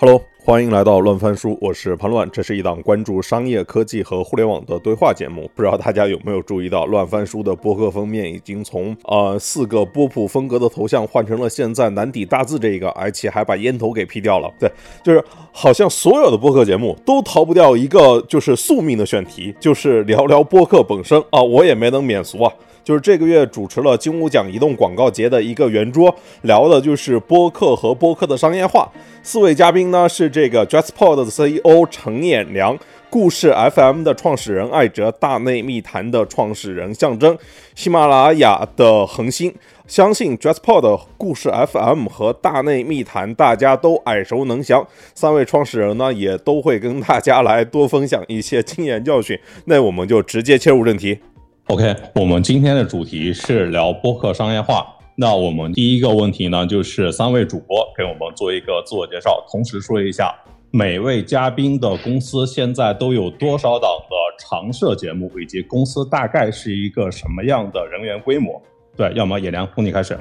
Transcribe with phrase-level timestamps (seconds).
[0.00, 2.30] Hello，欢迎来到乱翻书，我是潘乱。
[2.30, 5.50] 这是一档关注商业科技和互联网的对话节目。
[5.56, 14.48] 不知道大家有没有注意到，乱翻书的播客封面已经从呃四个波普风格的头像换成了现在难抵大字这一个，而且还把烟头给 P 掉了。
[14.60, 14.70] 对，
[15.02, 15.20] 就是
[15.50, 22.52] 好像所有的播客节目都逃不掉一个就是宿命的选题，就是聊聊播客本身啊，我也没能免俗啊。
[22.88, 28.90] 就是这个月主持了金乌奖移动广告节的一个圆桌，聊的就是播客和播客的商业化。
[29.22, 32.78] 四位嘉宾呢是这个 JustPod 的 CEO 陈衍良，
[33.10, 37.36] 故事 FM 的创始人艾哲，大内密谈的创始人象征，
[37.74, 39.54] 喜马拉雅的恒星。
[39.86, 49.38] 相信 JustPod、故事 FM 和大内密谈大家都耳熟能详，三位创始人呢也都会跟大家来多分享一些经验教训。
[49.66, 51.18] 那我们就直接切入正题。
[51.68, 54.86] OK，我们今天的主题是聊播客商业化。
[55.14, 60.34] 那我们第一个问题呢，就是三位主播给我们做一个自我介绍，同时说一下
[60.70, 68.58] 每位嘉宾的公司现在都有多少档的常设节目，以及公司大概是一个什么样的人员规模。
[68.96, 70.14] 对，要么野良从你开始。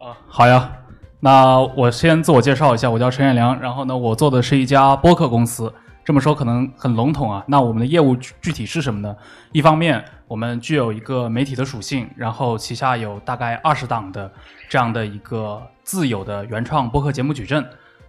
[0.00, 0.72] 啊，好呀。
[1.20, 5.72] 那我先自我介绍一下，我叫陈彦良，然后呢，我做的是一家播客公司。
[6.04, 9.16] 这么说可能很笼统啊，那我们的业务具具体是什么呢？
[9.52, 14.30] 一方面，我们具有一个媒体的属性，然后旗下有大概二十档的
[14.68, 17.64] 这样的一个自有的原创播客节目矩阵。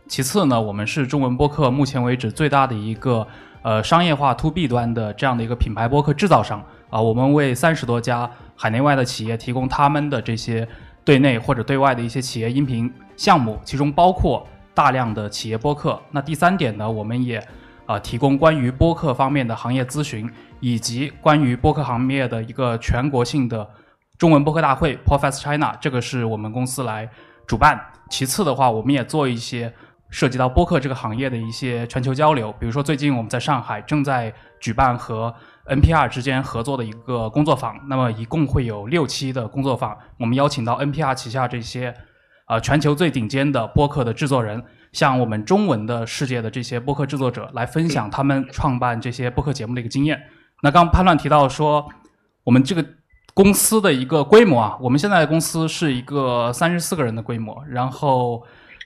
[0.07, 3.25] 其次呢，我们是中文播客目前为止最大的一个
[3.61, 10.67] 呃商业化 to B 端的这样的一个品牌播客制造商啊，我们为三十多家海内外的企业提供他们的这些
[11.05, 15.97] 对内或者对外的一些企业音频项目，其中包括大量的企业播客。
[16.11, 17.41] 那第三点呢，我们也
[17.85, 23.69] 啊，提供关于播客方面的行业咨询，以及关于播客行业的一个全国性的
[24.17, 27.09] 中文播客大会 Podcast China，这个是我们公司来
[27.45, 27.79] 主办。
[28.09, 29.71] 其次的话，我们也做一些
[30.09, 35.33] 涉及到播客这个行业的一些全球交流，比如说最近我们在上海正在举办和
[35.67, 41.93] NPR 之间合作的一个工作坊，那么一共会有六期的工作坊，我们邀请到 NPR 旗下这些
[42.45, 44.63] 啊全球最顶尖的播客的制作人。
[44.95, 50.17] 向我们中文的世界的这些播客制作者来分享他们创办这些播客节目的一个经验。
[50.63, 51.85] 那刚潘乱提到说，
[52.45, 52.83] 我们这个
[53.33, 58.41] 公司的一个规模啊，我们现在的公司是一个三十四个人的规模，然后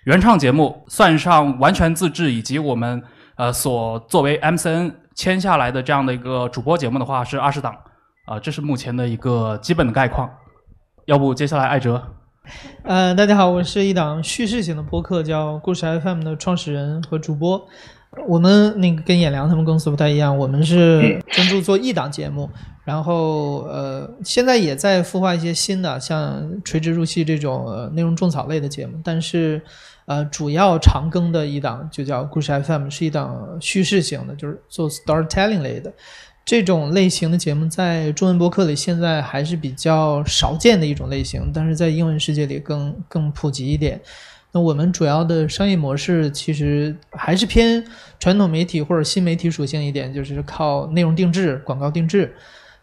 [0.05, 3.03] 原创节目算上完全自制以及我们
[3.35, 7.77] 呃所作为 MCN 签下来的这样的一个主播节目的话是二十档
[8.25, 10.27] 啊，这是目前的一个基本的概况。
[11.05, 12.18] 要不接下来艾哲。
[12.83, 17.67] 呃，大家好，我是一档叙事型的播客，叫故事 FM 的创始人和主播。
[18.27, 22.49] 我们那个跟演良他们公司不太一样，我们是专注做一档节目，
[22.83, 29.61] 然后呃，现在也在孵化一些新的，像垂直入戏这种呃内容种草类的节目，但是
[30.05, 35.93] 呃，主要长更的一档就叫故事 FM，是一档叙事型的，就是做 storytelling 类的。
[36.49, 44.01] 这种类型的节目在中文博客里现在还是比较少见的一种类型，但是在英文世界里更更普及一点。
[44.51, 47.85] 那我们主要的商业模式其实还是偏
[48.19, 52.33] 传统媒体或者新媒体属性一点，就是靠内容定制、广告定制。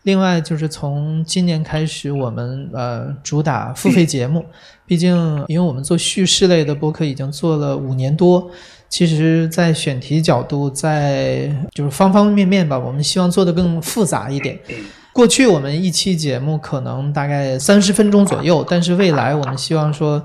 [0.05, 4.47] 另外就是从今年开始，我们呃主打付费节目，
[4.87, 8.49] 毕竟因为我们做叙事类的播客已经做了五年多。
[8.97, 14.59] 其实，在选题角度，在就是方方面面吧，我们希望做的更复杂一点。
[15.13, 20.25] 过去我们一期节目可能大概三十分钟左右，但是未来我们希望说，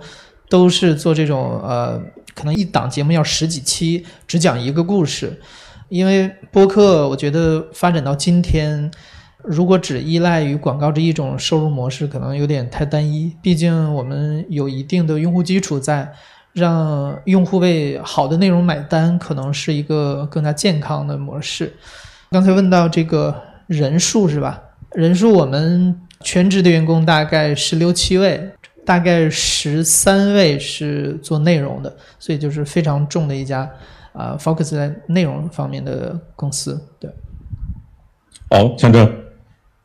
[0.49, 2.01] 都是做这种呃，
[2.33, 5.41] 可能一档节目要十几期，只讲一个故事。
[5.89, 8.89] 因为播客，我觉得发展到今天，
[9.43, 13.35] 如果只依赖于广告这一种收入模式，可能有点太单一。
[13.41, 16.13] 毕竟我们有一定的用户基础在。
[16.53, 21.73] 让用户为好的内容买单，可能是一个更加健康的模式。
[22.31, 23.35] 刚才问到这个
[23.67, 24.61] 人数是吧？
[24.93, 28.49] 人数我们全职的员工大概十六七位，
[28.85, 33.69] 大概十三位是做内容的，所以就是非常重的一家
[34.11, 36.77] 啊，focus 在内容方面的公司。
[36.99, 37.09] 对。
[38.49, 39.09] 好，象征。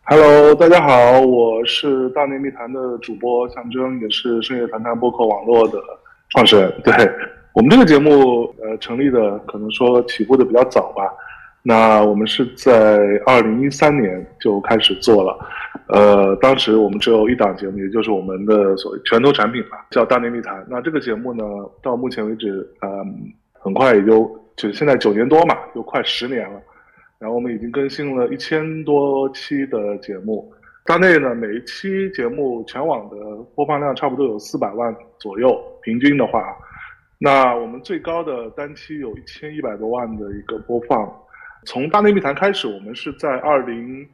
[0.02, 5.78] Hello，大家好，我是大内密谈的主播象征，也是深夜谈谈播客网络的。
[6.36, 6.92] 创始人，对
[7.54, 11.10] 我们这个节目，呃，成立的可能说起步的比较早吧。
[11.62, 15.38] 那我们是在二零一三年就开始做了，
[15.88, 20.60] 呃，当时我们只有一档节目，也就是我们的所谓拳头产品吧，叫《大内密谈》。
[20.68, 21.42] 那这个节目呢，
[21.82, 26.60] 到目前为止，嗯，很快也就就现在九年多嘛，就快十年了。
[27.18, 30.52] 然后我们已经更新了一千多期的节目。
[30.86, 33.16] 大内呢，每一期节目全网的
[33.56, 36.56] 播放量差不多有四百万左右，平均的话，
[37.18, 41.12] 那我们最高的单期有一千一百多万的一个播放。
[41.64, 44.06] 从大内密谈开始，我们是在二零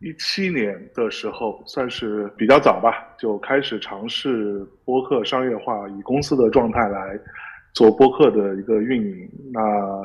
[0.00, 7.18] 一七年的时候，算是比较早吧，就开始尝试播客商业化，以公司的状态来
[7.72, 9.26] 做播客的一个运营。
[9.54, 9.60] 那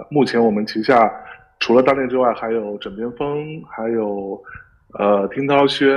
[0.09, 1.11] 目前我们旗下
[1.59, 4.41] 除了大内之外，还有枕边风，还有
[4.99, 5.87] 呃听涛轩，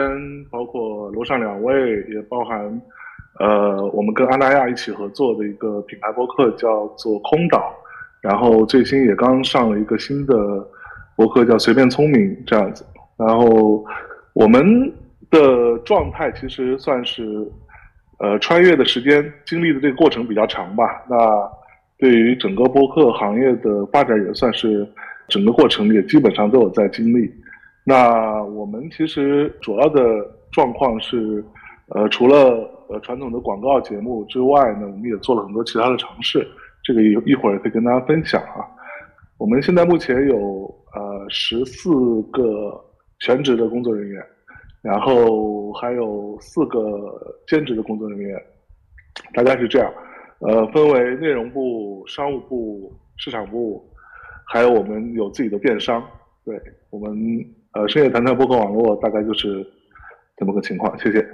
[0.51, 2.83] 包括楼上两位，也包含
[3.41, 7.75] 呃我们跟阿那亚一起合作的一个品牌播客，叫做空岛。
[8.21, 10.35] 然后最新也刚上了一个新的。
[11.19, 12.85] 博客叫随便聪明这样子，
[13.17, 13.85] 然后
[14.35, 14.89] 我们
[15.31, 17.45] 的状态其实算是，
[18.21, 20.85] 呃，穿越的时间经历的这个过程比较长吧。
[21.11, 21.17] 那
[21.99, 24.89] 对于整个播客行业的发展也算是
[25.27, 27.29] 整个过程也基本上都有在经历。
[27.89, 30.03] 那我们其实主要的
[30.53, 31.43] 状况是，
[31.89, 32.37] 呃，除了
[32.89, 36.47] 呃传统的广告节目之外呢，我们也做了很多其他的尝试。
[36.85, 38.61] 这个一一会儿可以跟大家分享啊。
[39.39, 40.75] 我们现在目前有。
[40.95, 41.91] 呃，十四
[42.33, 42.83] 个
[43.21, 44.25] 全职的工作人员，
[44.81, 48.43] 然后还有四个兼职的工作人员，
[49.35, 49.93] 大概是这样。
[50.41, 53.87] 呃，分为内容部、商务部、市场部，
[54.47, 56.03] 还有我们有自己的电商。
[56.43, 56.59] 对
[56.89, 57.15] 我们
[57.79, 59.65] 呃深夜谈谈博客网络，大概就是
[60.37, 60.99] 这么个情况。
[60.99, 61.25] 谢谢。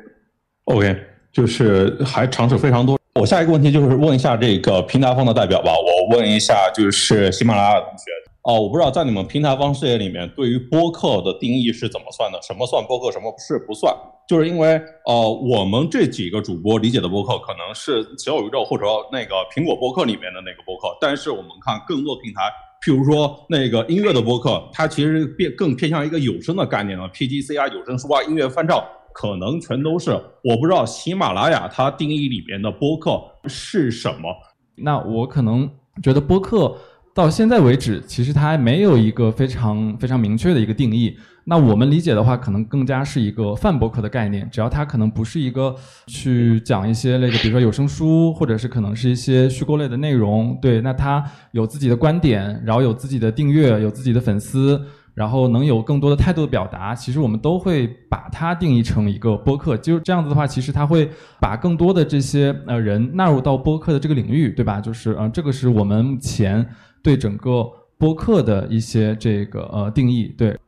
[0.65, 0.95] OK，
[1.33, 2.99] 就是还尝试非常多。
[3.19, 5.73] 我下一个问题就是问一下这个平台方的代表吧。
[5.73, 8.05] 我问一下，就是喜马拉雅同学。
[8.45, 12.39] 哦，我不知道在你们平台方视野里面，对于播客的定义是怎么算的？
[12.43, 13.91] 什么算播客，什么是不算？
[14.29, 20.95] 就是因为呃，我们这几个主播理解的播客，可能是小宇宙或者那个苹果播客里面的那个播客。
[21.01, 22.43] 但是我们看更多平台，
[22.85, 28.79] 譬如说那个音乐的播客，它其实变更偏向一个有声的概念了，PGC 啊、有声书啊、音乐翻唱，
[29.15, 30.11] 可能全都是。
[30.43, 34.29] 我不知道喜马拉雅它定义里面的播客是什么。
[34.75, 35.71] 那我可能
[36.03, 36.77] 觉得播客。
[37.15, 41.17] 到现在为止，其实它还没有一个非常非常明确的一个定义。
[41.45, 44.49] 那我们理解的话，可能更加是一个泛博客的概念。
[44.51, 45.77] 只要它可能不是一个
[46.09, 50.59] 去讲一些那个，比如说有声书，或者是可能是一些虚构类的内容。
[50.61, 51.23] 对，那它
[51.53, 54.81] 有自己的观点，然后有自己的订阅，有自己的粉丝，
[55.15, 56.97] 然后能有更多的态度的表达。
[56.97, 59.77] 其实我们都会把它定义成一个播客。
[59.77, 61.09] 就是这样子的话，其实它会
[61.39, 64.81] 把更多的这些呃人纳入到播客的这个领域，对吧？
[64.81, 66.67] 就是呃，这个是我们目前。
[67.05, 70.59] 对整个播客的一些这个呃定义，对，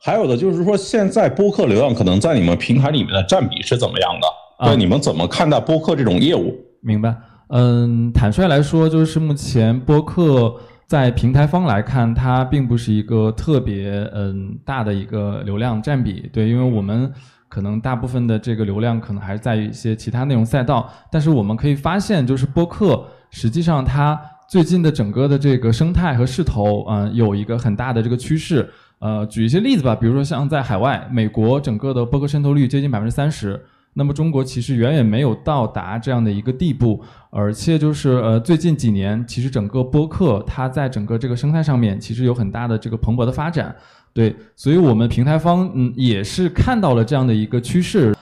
[0.00, 4.26] 还有的就是说，现在播客流量可能在你们平台里面的占比是怎么样的？
[4.66, 6.52] 对，你们怎么看待播客这种业务？
[6.80, 7.14] 明白？
[7.50, 10.56] 嗯，坦率来说，就是目前播客
[10.88, 17.12] 在平台方来看，它并不是一个特别嗯大的一个流量占比，对，因为我们
[17.48, 24.20] 可能大部分的这个流量可能还是在于一些其他内容赛道，但是我们可以发现，就是播客实际上它。
[24.54, 28.70] 最近的整个的这个生态和势头，嗯，有一个很大的这个趋势。
[29.00, 33.60] 呃，举一些例子吧，比如说像在海外，美国整个的播客渗透率接近百分之三十，
[33.94, 37.02] 那么中国其实远远没有到达这样的一个地步。
[37.30, 43.74] 而且就是呃，最近几年，其实整个播客它在整个这个生态上面，其实有很大的这个蓬勃的发展。
[44.12, 48.14] 对，所以我们平台方嗯也是看到了这样的一个趋势。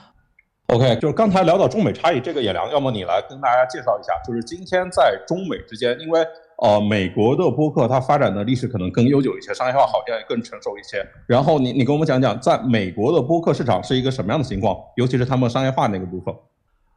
[0.67, 6.25] OK，就是刚才聊到中美差异，这个也聊，要么你来跟大家介绍一下，就是今天在中美之间，因为
[6.57, 11.05] 呃美国的播客它发展的历史可能更悠久一些，商业化好像也更成熟一些。
[11.27, 16.33] 然后你你跟我们讲讲，在美国的播客市场是一个什么样的情况，尤其是他们商业化那个部分。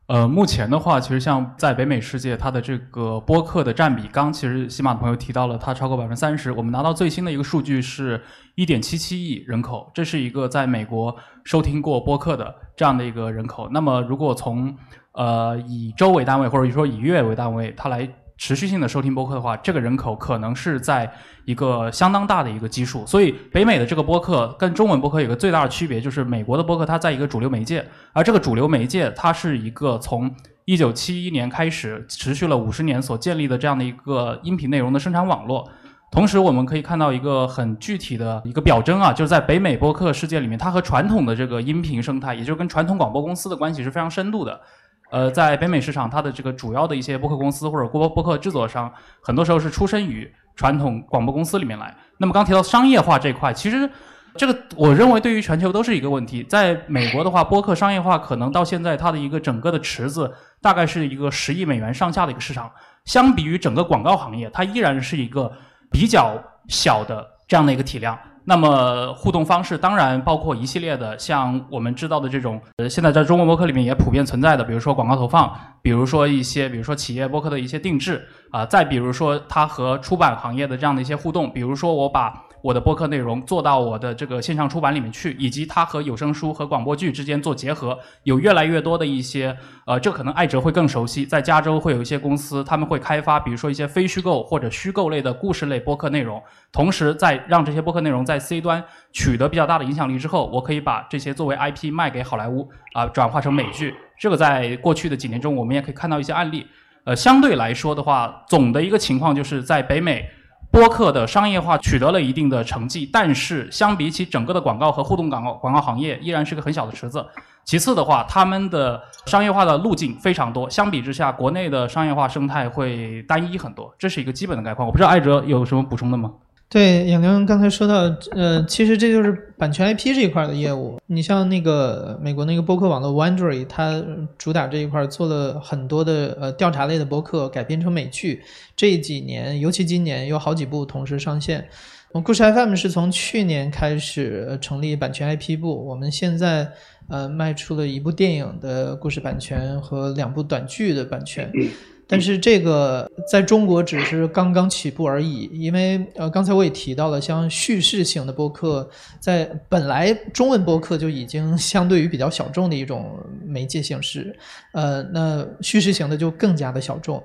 [0.07, 6.53] 呃，目前的话，其实像在北美世界，它的这个播客的占比，刚其实喜马的朋友提到了，它超过百分之三十。
[6.53, 8.23] 我们拿到最新的一个数据是
[8.55, 13.69] 一点七七亿人口，这是一个在美国收听过播客的这样的一个人口。
[13.71, 14.77] 那么，如果从
[15.13, 18.09] 呃以周为单位，或者说以月为单位，它来。
[18.39, 21.11] 持续性的收听播客的话，这个人口可能是在
[21.45, 23.07] 一个相当大的一个基数。
[23.07, 30.31] 所以，北美的这个播客跟中文播客有个最大的区别，就是美国的播客它在一个主流媒介，而这个主流媒介它是一个从
[30.67, 35.69] 一九七一年开始持续了五十年所建立的这样的一个音频内容的生产网络。
[36.13, 44.61] 同时，我们可以看到一个很具体的一个表征啊，就是在北美播客世界里面，它和传统的这个音频生态，也就是跟传统广播公司的关系是非常深度的。
[45.11, 51.95] 呃，在北美市场，它的这个主要的一些播客公司或者播播客制作商，很多时候是出身于传统广播公司里面来。
[52.19, 53.89] 那么刚提到商业化这块，其实
[54.35, 56.43] 这个我认为对于全球都是一个问题。
[56.45, 62.71] 在美国的话，播客商业化可能到现在它的一个整个的池子大概是一个十亿美元上下的一个市场，
[63.05, 65.53] 相比于整个广告行业，它依然是一个
[65.91, 66.37] 比较
[66.69, 68.19] 小的这样的一个体量。
[68.47, 82.45] 那么互动方式当然包括一系列的，像我们知道的这种，呃，现在在中国博客里面也普遍存在的，比如说广告投放，比如说一些，比如说企业博客的一些定制啊，再比如说它和出版行业的这样的一些互动，比如说我把。
[82.67, 89.57] 我的播客内容做到我的这个线上出版里面去，以及它和有声书和广播剧之间做结合，有越来越多的一些，
[89.87, 91.25] 呃，这可能艾哲会更熟悉。
[91.25, 96.43] 在加州会有一些公司，他们会开发，比如说一些非虚构或者虚构类的故事类播客内容，
[96.73, 103.95] 同时在让这些播客内容在 C 端取得比较大的影响力之后，我可以把这些作为 IP 卖给好莱坞啊，转化成美剧。
[104.19, 106.67] 这个在过去的几年中，我们也可以看到一些案例。
[107.05, 110.29] 呃，相对来说的话，总的一个情况就是在北美。
[110.71, 117.25] 播客的商业化取得了一定的成绩，但是相比起整个的广告和互动广告广告行业，依然是个很小的池子。
[117.65, 123.93] 其次的话，他们的商业化的路径非常多，相比之下，国内的商业化生态会单一很多。
[123.99, 124.87] 这是一个基本的概况。
[124.87, 126.31] 我不知道艾哲有什么补充的吗？
[126.69, 127.95] 对，杨良刚才说到，
[128.33, 130.99] 呃，其实这就是版权 IP 这一块的业务。
[131.07, 134.05] 你像那个美国那个播客网络 Wondery，它
[134.37, 138.43] 主打这一块做了很多的呃调查类的播客，改编成美剧。
[138.75, 141.69] 这几年，尤其今年有好几部同时上线。
[142.11, 146.69] 我故事 FM 是从去年开始成立版权 IP 部，我们现在
[147.09, 151.49] 呃卖出了一部电影的故事版权和两部短剧的版权。
[152.09, 164.37] 但是这个在中国只是刚刚起步而已，因为呃，刚才我也提到了，像叙事型的播客，在本来中文播客就已经相对于比较小众的一种媒介形式，
[164.73, 167.23] 呃，那叙事型的就更加的小众。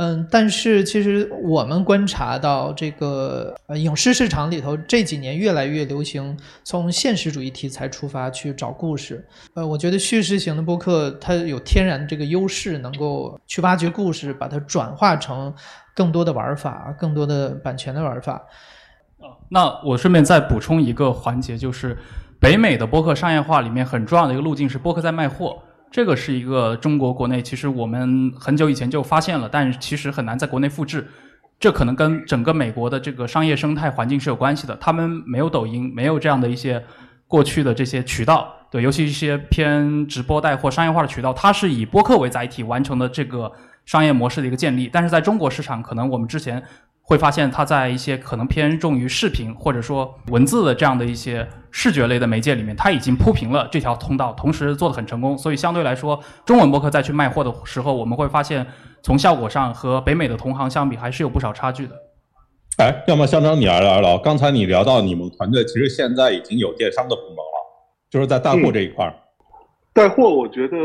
[0.00, 9.26] 嗯，但是其实我们观察到，这个呃影视市场里头这几年越来越流行从现实主义题材出发去找故事。
[9.54, 15.52] 呃，我觉得叙事型的播客它有天然这个优势，能够去挖掘故事，把它转化成
[15.96, 18.34] 更多的玩法，更多的版权的玩法。
[19.18, 21.98] 啊，那我顺便再补充一个环节，就是
[22.38, 25.60] 北美的播客商业化里面很重要的一个路径是播客在卖货。
[25.90, 31.06] 这个是一个中国国内，其实我们很久以前就发现了，但其实很难在国内复制。
[31.58, 34.76] 这可能跟整个美国的这个商业生态环境是有关系的。
[34.76, 36.84] 他们没有抖音，没有这样的一些
[37.26, 43.50] 过去的这些渠道，对，尤其一些偏直播带货商业化的渠道，它是以播客为载体完成的这个
[43.84, 44.88] 商业模式的一个建立。
[44.92, 46.62] 但是在中国市场，可能我们之前。
[47.08, 55.36] 会发现它在一些可能偏重于视频或者说文字的这样的一些视觉类的媒介里面，它已经铺平了这条通道，同时做的很成功。
[55.38, 58.66] 所以相对来说，中文博客再去卖货的时候，我们会发现
[59.02, 61.94] 从效果上和北美的同行相比，还是有不少差距的。
[62.76, 67.56] 哎，要么香樟你来聊聊，刚才你聊到你们团队其实现在已经有电商的部门了，
[68.10, 69.14] 就是在带货这一块儿。
[69.94, 70.76] 带货，我觉得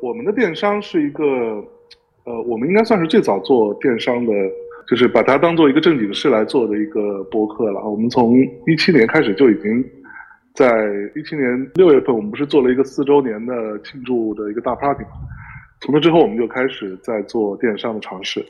[0.00, 4.32] 我们的电商是一个，呃，我们应该算是最早做电商的。
[4.92, 7.80] 就是把它当做一个正经事来做的一个播客了。
[7.88, 9.82] 我们从一七年开始就已经，
[10.54, 10.68] 在
[11.16, 15.12] 一七年六月份，我们不是做了一个四周年的庆祝的一个大 party 吗？
[15.80, 18.44] 从那之后，我们就开始在做电商的尝试。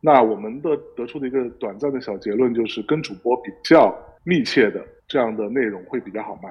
[0.00, 6.48] 那我们的得出的一个短暂的小结论就是，跟主播比较密切的这样的内容会比较好卖。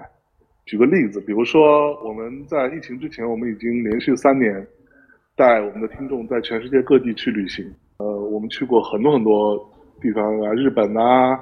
[0.66, 4.68] 举个例子，比如说我们在疫情之前，我们已经连续三年
[5.38, 7.66] 带我们的听众在全世界各地去旅行。
[8.02, 9.56] 呃，我们去过很多很多
[10.02, 11.40] 地方啊，日本啊，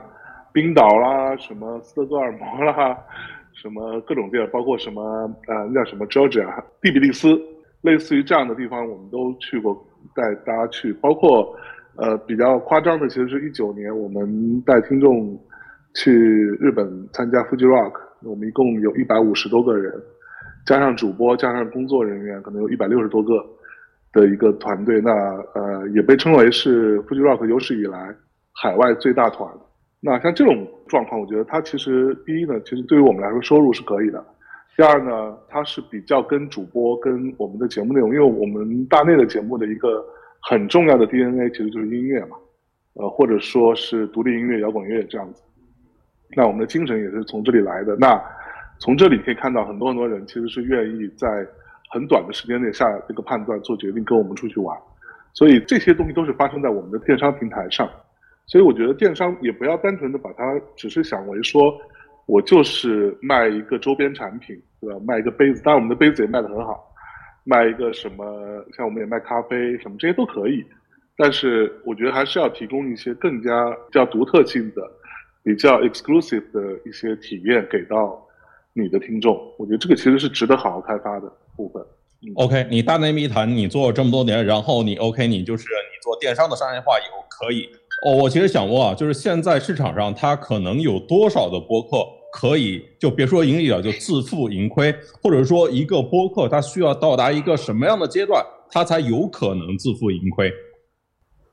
[0.51, 2.97] 冰岛啦，什么斯德哥尔摩啦，
[3.55, 5.01] 什么各种地儿，包括什么
[5.47, 6.45] 呃，那叫什么 Georgia，
[6.81, 7.39] 第比利斯，
[7.81, 9.73] 类似于这样的地方，我们都去过，
[10.13, 10.91] 带大家去。
[10.95, 11.55] 包括
[11.95, 15.39] 呃比较夸张的，其实是一九年，我们带听众
[15.95, 16.11] 去
[16.59, 19.93] 日本参加 Fuji Rock，我们一共有一百五十多个人，
[20.65, 23.45] 加上主播，加上工作人员，可能有一百六十多个。
[24.11, 25.11] 的一个团队，那
[25.53, 28.15] 呃也被称为是 Fuji Rock 有史以来
[28.53, 29.47] 海外最大团。
[30.01, 34.19] 那像这种状况，我觉得它其实第一呢，其实对于我们来说收入是可以的；
[34.75, 40.03] 第二呢，它是比较跟主播跟我们的节目内容，因为我们大内的节目的一个
[40.41, 42.37] 很重要的 DNA 其实就是音乐嘛，
[42.93, 45.43] 呃或者说是独立音乐、摇滚乐这样子。
[46.35, 47.95] 那我们的精神也是从这里来的。
[47.97, 48.19] 那
[48.79, 51.45] 从这里可以看到，很多很多人其实是愿意在。
[51.89, 54.77] 很短的时间内下这个判断做决定跟我们出去玩，
[55.34, 57.89] 所以这些东西都是发生在我们的电商平台上，
[58.46, 61.75] 所以我觉得电商也不要单纯的把它只是想为说，
[62.27, 65.00] 我就是卖一个周边产品，对吧？
[65.05, 66.84] 卖一个杯子，当然我们的杯子也卖得很好，
[67.43, 70.63] 卖一个什么，像我们也卖咖啡什么这些都可以，
[71.17, 74.81] 但是我觉得还是要提供一些更加比较独特性的、
[75.41, 78.24] 比较 exclusive 的一些体验给到
[78.73, 81.31] 你的听众，我觉得这个其实是值得好好开发的。
[81.55, 81.85] 部分
[82.35, 87.67] ，OK，你大内密谈，你做了这么多年，然后你 OK，你就是你做电商的商业化以后可以。
[88.05, 91.97] 哦，我其实想问啊，就是现在市场上它可能有多少的播客
[92.31, 100.49] 可以就别说盈利了，就自负盈亏，或者说一个播客它需要到达一个什么样的阶段，它才有可能自负盈亏？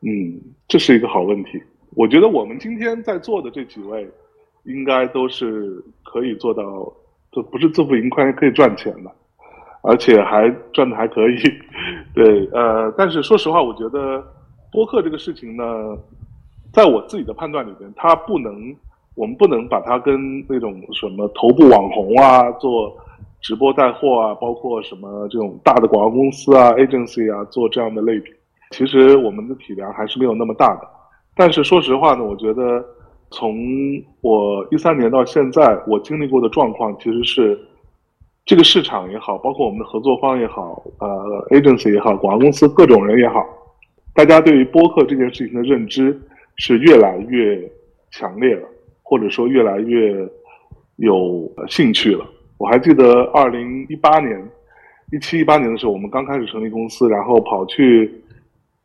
[0.02, 1.60] 嗯，这是一个好问题。
[1.96, 4.08] 我觉得我们今天在座的这几位，
[4.66, 6.62] 应该都是可以做到，
[7.36, 9.10] 就不是自负盈亏，可以赚钱的，
[9.82, 11.36] 而且还赚的还可以。
[12.14, 14.24] 对，呃，但是说实话，我觉得
[14.72, 15.62] 播客这个事情呢，
[16.72, 18.74] 在我自己的判断里边，它不能，
[19.14, 22.96] 我们不能把它跟那种什么头部网红啊，做
[23.42, 28.32] 直播带货啊，包括什么这种大的广告公司啊、agency 啊，做这样的类比。
[28.70, 30.88] 其实我们的体量还是没有那么大的，
[31.34, 32.82] 但是说实话呢，我觉得
[33.30, 33.56] 从
[34.20, 37.58] 我一三年到现在，我经历过的状况其实是
[38.44, 41.08] 这个市场也好，包括我们的合作方也好，呃
[41.50, 43.44] ，agency 也好，广告公司各种人也好，
[44.14, 46.18] 大家对于播客这件事情的认知
[46.56, 47.60] 是越来越
[48.10, 48.68] 强烈了，
[49.02, 50.16] 或者说越来越
[50.96, 52.24] 有兴趣了。
[52.58, 54.40] 我还记得二零一八年、
[55.12, 58.22] 一七一八年的时候，我们刚开始成立公司，然后跑去。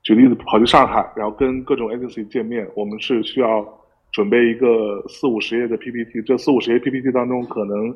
[0.03, 3.63] 举例子，跑去上海，然后跟各种 agency 见面，我们是需要
[4.11, 6.21] 准备一个四五十页的 PPT。
[6.23, 7.95] 这四五十页 PPT 当中，可能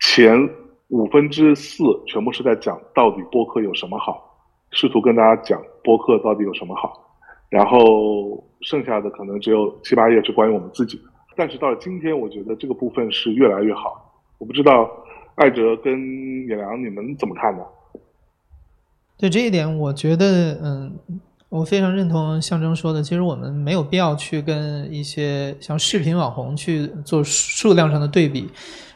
[0.00, 0.36] 前
[0.88, 4.38] 五分之四全部是在讲到底播客有什么好，
[4.70, 7.04] 试图跟大家讲播客到底有什么好。
[7.48, 11.04] 然后剩下的可能只有七八页是关于我们自己的。
[11.34, 14.22] 但是到了今天，我觉得这个部分是越来越好。
[14.38, 14.90] 我不知道
[15.36, 17.64] 艾哲跟野良你们怎么看呢？
[19.16, 20.98] 对这一点，我觉得，嗯。
[21.50, 28.48] 我非常认同象征说的，其实我们没有必要去跟一些像视频网红去做数量上的对比。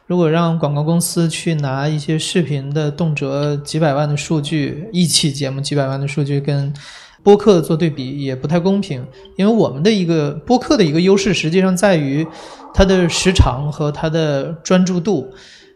[0.06, 6.70] 如果让广告公司去拿一些视频的动辄几百万的数据，一期节目几百万的数据跟
[7.22, 9.02] 播客做对比，也不太公平。
[9.36, 12.26] 因为我们的一个播客的一个优势，实际上在于
[12.74, 15.32] 它的时长和它的专注度。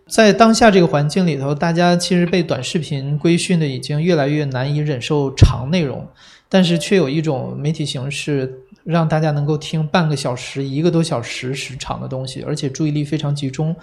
[0.09, 6.07] 在当下这个环境里头，大家其实被短视频规训的已经越来越难以忍受长内容。
[6.49, 13.75] 但是却有一种媒体形式，让大家能够听半个小时、一个多小时时长的东西，而且注意力非常集中，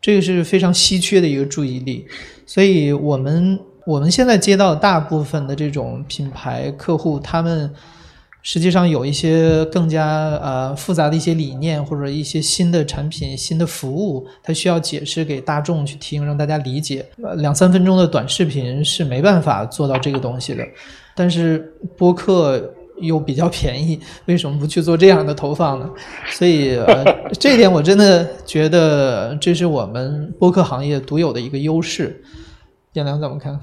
[0.00, 2.06] 这个是非常稀缺的一个注意力。
[2.46, 7.68] 所以，我们我们现在接到大部分的这种品牌客户，他们
[8.42, 17.04] 实际上有一些更加呃复杂的一些理念，或者一些新的产品、新的服务，它需要解释给大众去听，让大家理解。
[17.38, 20.64] 两三分钟的短视频是没办法做到这个东西的。
[21.14, 25.88] 但是播客又比较便宜，为什么不去做这样的投放呢？
[26.26, 27.04] 所以呃，
[27.38, 32.22] 这一点我真的觉得这是我们播客行业独有的一个优势。
[32.92, 33.58] 燕良怎么看？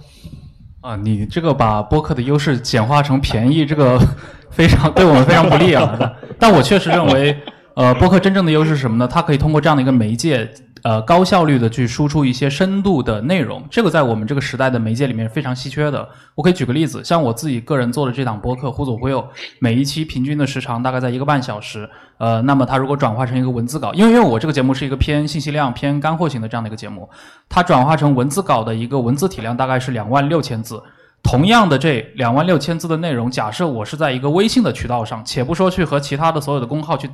[0.82, 4.00] 啊，你这个把播客的优势简化成便宜，这个
[4.52, 6.14] 非常对我们非常不利啊。
[6.38, 7.38] 但我确实认为，
[7.76, 9.08] 呃，播客真正的优势是什么呢？
[9.08, 10.50] 它可以通过这样的一个媒介。
[10.84, 16.08] 呃，高效率的去输出一些深度的内容，这个在我们这个时代的媒介里面非常稀缺的。
[16.34, 19.22] 我可以举个例子，像我自己个人做的这档播客《忽左忽右》，
[19.60, 21.88] 每一期平均的时长大概在一个半小时。
[22.18, 27.08] 呃，那么它如果转化成一个文字稿，因为因为我这个节目是一个偏信息量、偏干货型的这样的一个节目，
[27.48, 30.82] 它转化成文字稿的一个文字体量大概是两万六千字。
[31.24, 37.08] 同样的这两万六千字的内容，假设我是在一个微信的渠道上，且不说去和其他的所有的公号去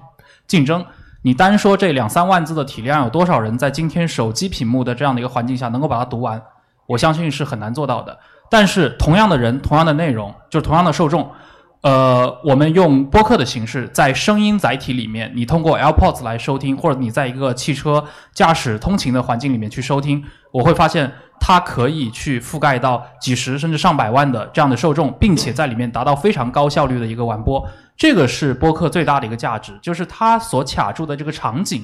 [0.47, 0.85] 竞争。
[1.27, 6.41] 你单说这两三万字的体量，有多少人在今天手机屏幕的这样的一个环境下能够把它读完？
[6.85, 8.17] 我相信是很难做到的。
[8.49, 11.29] 但是同样的人，同样的内容，就是同样的受众，
[11.81, 21.11] 呃，我们用播客的形式，在声音载体里面，你通过 AirPods 来收听，或者你在一个汽车驾驶通勤的环境里面去收听，我会发现
[21.41, 27.67] 它可以去覆盖到几十甚至上百万的这样的受众，并且在里面达到非常高效率的一个完播。
[27.97, 31.83] 这个是播客最大的一个价值，就是它所卡住的这个场景，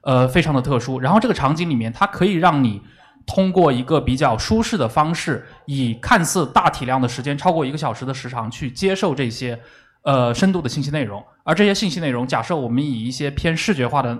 [0.00, 0.98] 呃，非常的特殊。
[0.98, 2.82] 然后这个场景里面，它可以让你
[3.24, 9.60] 通过一个比较舒适的方式，以看似大体量的时间，超过一个小时的时长，去接受这些
[10.02, 11.24] 呃深度的信息内容。
[11.44, 14.18] 而这些信息内容，假设我们以一些偏视觉化的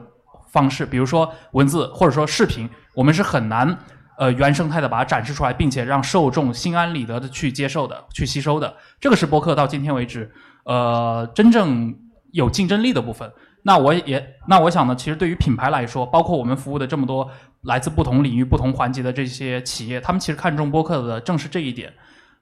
[0.52, 3.76] 方式，比如说文字或者说视频，我们是很难
[4.16, 8.72] 呃原生态的把它展示出来，并且让受众心安理得的去接受的、去吸收的。
[9.00, 10.32] 这个是播客到今天为止。
[10.64, 11.94] 呃，真正
[12.30, 13.30] 有竞争力的部分，
[13.62, 17.28] 那我也，那我想呢，其实对于品牌来说，包括我们服务的这么多
[17.62, 21.92] 来自不同领域、不同环节的这些企业，他们其实看重播客的正是这一点。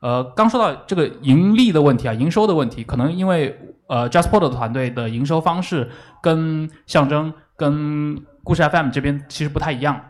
[0.01, 5.91] 呃，刚说到这个盈利的问题啊，营收的问题，可能因为呃，JustPod 的团队的营收方式
[6.23, 10.01] 跟象征、跟故事 FM 这边其实不太一样。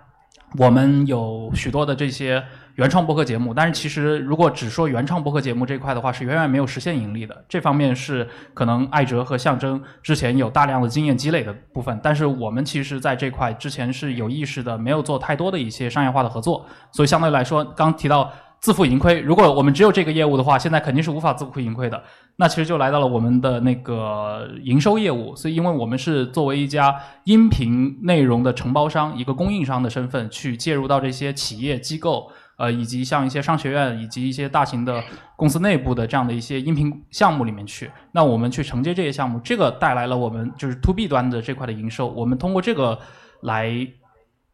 [0.59, 2.45] 我们有许多的这些。
[2.81, 7.45] 原创播客节目，但是其实如果只说原创播客节目这块的话，是远远没有实现盈利的。
[7.47, 18.33] 这方面是可能艾哲和象征之前有大量的经验积累的部分，但是我们其实在这块之前是有意识的，没有做太多的一些商业化的合作，所以相对来说，刚提到。
[18.61, 21.99] 自负盈亏，如果我们只有这个业务的话，现在肯定是无法自负盈亏的。
[22.37, 35.03] 那其实就来到了我们的那个营收业务，所以因为我们是作为一家音频内容的承包商，一个供应商的身份去介入到这些企业机构，呃，以及像一些商学院以及一些大型的
[35.35, 37.91] 公司内部的这样的一些音频项目里面去。
[38.13, 42.07] 那我们去承接这些项目，这个带来了我们就是 to B 端的这块的营收。
[42.09, 42.99] 我们通过这个
[43.41, 43.89] 来。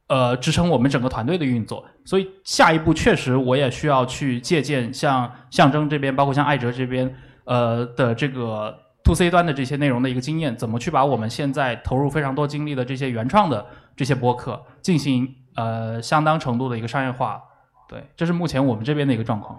[0.08, 7.12] 呃，支撑我们整个团队的运作，所以下一步确实我也需要去借鉴像象征这边，包括像艾哲这边，
[7.44, 13.66] 呃的这个 to C 端的这些内容的一个经验，怎么去把我们现在投入非常多精力的这些原创的
[13.96, 17.42] 这些播客进行呃相当程度的一个商业化。
[17.88, 19.58] 对，这是目前我们这边的一个状况。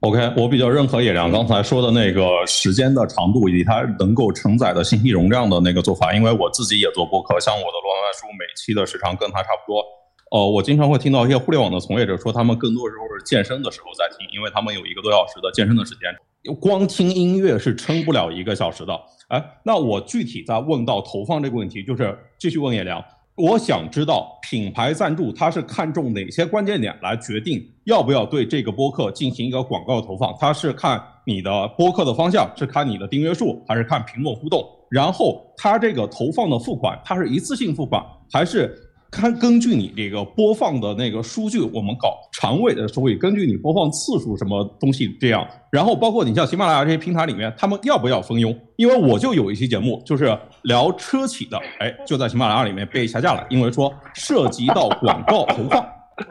[0.00, 9.82] OK，我比较认可野良刚才说的那个时间的长度以及它能够承载的信息容量的那个做法，因为我自己也做播客，像我的罗曼书每期的时长跟它差不多。
[10.30, 16.12] 呃，我经常会听到一些互联网的从业者说，他们更多时候是健身的时候在听，因为他们有一个多小时的健身的时间，
[16.60, 19.00] 光听音乐是撑不了一个小时的。
[19.28, 23.02] 哎，那我具体在问到投放这个问题，就是继续问野良，
[23.36, 30.32] 我想知道品牌赞助它是看中哪些关键点来决定要不要对这个播客进行一个广告投放？
[30.38, 34.64] 它是看你的播客的方向，是看你的订阅数，还是看评论互动？
[34.88, 38.72] 然后它这个投放的付款，它是一次性付款还是？
[39.14, 48.52] 看，根据你这个播放的那个数据，我们搞长尾的收益，根据你播放次数什么东西这样，然后包括你像喜马拉雅这些平台里面，他们要不要分佣？
[48.74, 55.86] 因为我就有一期节目就是聊车企的，哎，就在喜马拉雅里面被下架了，因为说涉及到广告投放。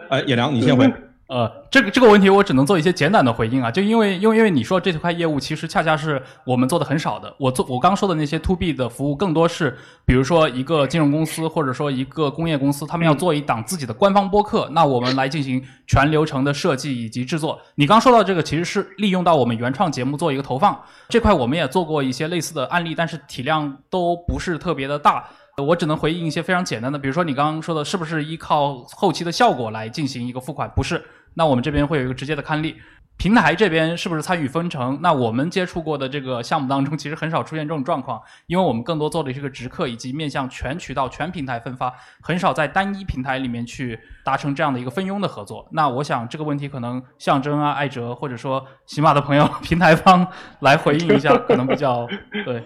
[0.09, 0.91] 哎，野良，你先回。
[1.33, 17.59] 呃，这个这个问题我只能做一些简短的回应啊，就因为因为因为你说这块业务其实恰恰是我们做的很少的，我做我刚说的那些 to B 的服务更多是，比如说一个金融公司或者说一个工业公司，他们要做一档自己的官方播客，那我们来进行全流程的设计以及制作。
[17.73, 25.25] 你刚说到这个其实是利用到我们原创节目做一个投放这块，我们也做过一些类似的案例，但是体量都不是特别的大。
[25.55, 30.71] 我只能回应一些非常简单的，比如说你刚刚说的是不是依靠后期的效果来进行一个付款？
[30.75, 31.03] 不是。
[31.35, 32.75] 那我们这边会有一个直接的刊例，
[33.17, 34.99] 平台这边是不是参与分成？
[35.01, 45.67] 那我们接触过的这个项目当中，其实很少出现这种状况，因为我们更多做的是个直客以及面向全渠道、全平台分发，很少在单一平台里面去达成这样的一个分佣的合作。
[45.71, 50.27] 那我想这个问题可能象征啊、艾哲或者说喜马的朋友 平台方
[50.59, 52.07] 来回应一下，可能比较
[52.45, 52.63] 对。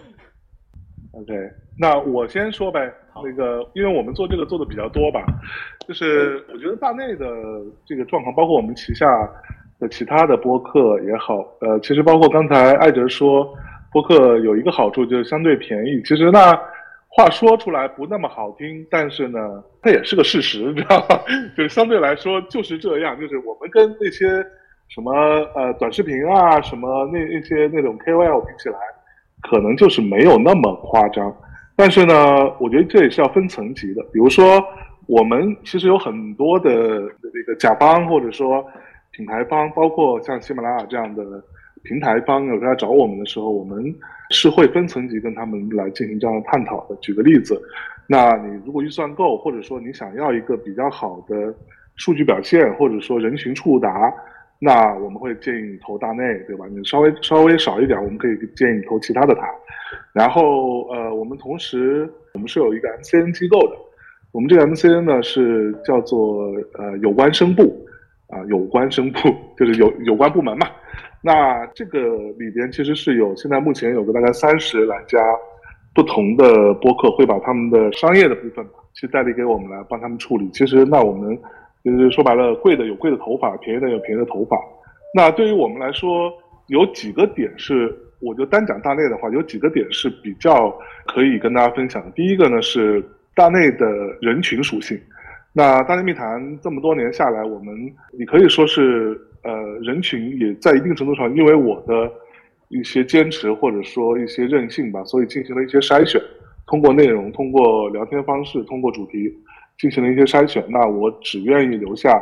[1.11, 1.33] OK，
[1.79, 2.93] 那我先说呗。
[3.23, 5.25] 那个，因为我们做这个做的比较多吧，
[5.87, 7.25] 就是我觉得大内的
[7.85, 9.05] 这个状况，包括我们旗下
[9.79, 13.53] 的其他的播客也好，呃，其实包括刚才艾哲说，
[13.91, 16.01] 播客有一个好处就是相对便宜。
[16.03, 16.57] 其实那
[17.07, 21.19] 话说出来不那么好听，但是呢，它也是个事实，你知道吧？
[21.57, 24.27] 就是相对来说就是这样，就是我们跟那些
[24.87, 25.11] 什么
[25.55, 28.77] 呃短视频啊，什么那那些那种 KOL 比起来。
[29.39, 31.31] 可能就是没有那么夸张，
[31.79, 32.15] 但是呢，
[32.59, 34.01] 我觉得这也是要分层级的。
[34.11, 34.61] 比如说，
[35.05, 38.65] 我们其实有很多的这个甲方或者说
[39.11, 41.23] 品牌方，包括像喜马拉雅这样的
[41.83, 43.93] 平台方，有在找我们的时候，我们
[44.31, 46.95] 是会分层级跟他们来进行这样的探讨的。
[46.95, 47.61] 举个例子，
[48.07, 51.53] 那你如果预算够，或者说你想要一个比较好的
[51.95, 54.11] 数据表现，或者说人群触达。
[54.59, 56.65] 那我们会建议你投大内，对吧？
[56.69, 59.47] 你稍微稍微少一点，我们可以建议你投其他的塔。
[60.13, 63.75] 然后，呃，我们同时我们是有一个 MCN 机构的，
[64.31, 67.87] 我们这个 MCN 呢是叫做呃有关声部
[68.29, 69.19] 啊，有关声部
[69.55, 70.67] 就是有有关部门嘛。
[71.21, 71.99] 那这个
[72.39, 75.19] 里边其实是有现在目前有个大概三十来家
[75.93, 80.49] 不同的播客会把他们的商业的部分去代理给我们来帮他们处理。
[80.51, 81.37] 其实那我们。
[81.95, 84.57] 就是说白了，贵的有贵的头发，便宜的有便宜的头发。
[85.13, 86.33] 那对于我们来说，
[86.67, 92.11] 有几个点是，我就单讲大内的话，有几个点是比较可以跟大家分享的。
[92.11, 93.87] 第一个呢是大内的
[94.19, 94.99] 人群属性。
[95.53, 97.73] 那大内密谈这么多年下来，我们
[98.11, 102.11] 你可以说是呃人群也在一定程度上，因为我的
[102.67, 106.21] 一些坚持或者说一些任性吧，所以进行了一些筛选，
[106.67, 109.33] 通过内容，通过聊天方式，通过主题。
[109.79, 112.21] 进行了一些筛选，那我只愿意留下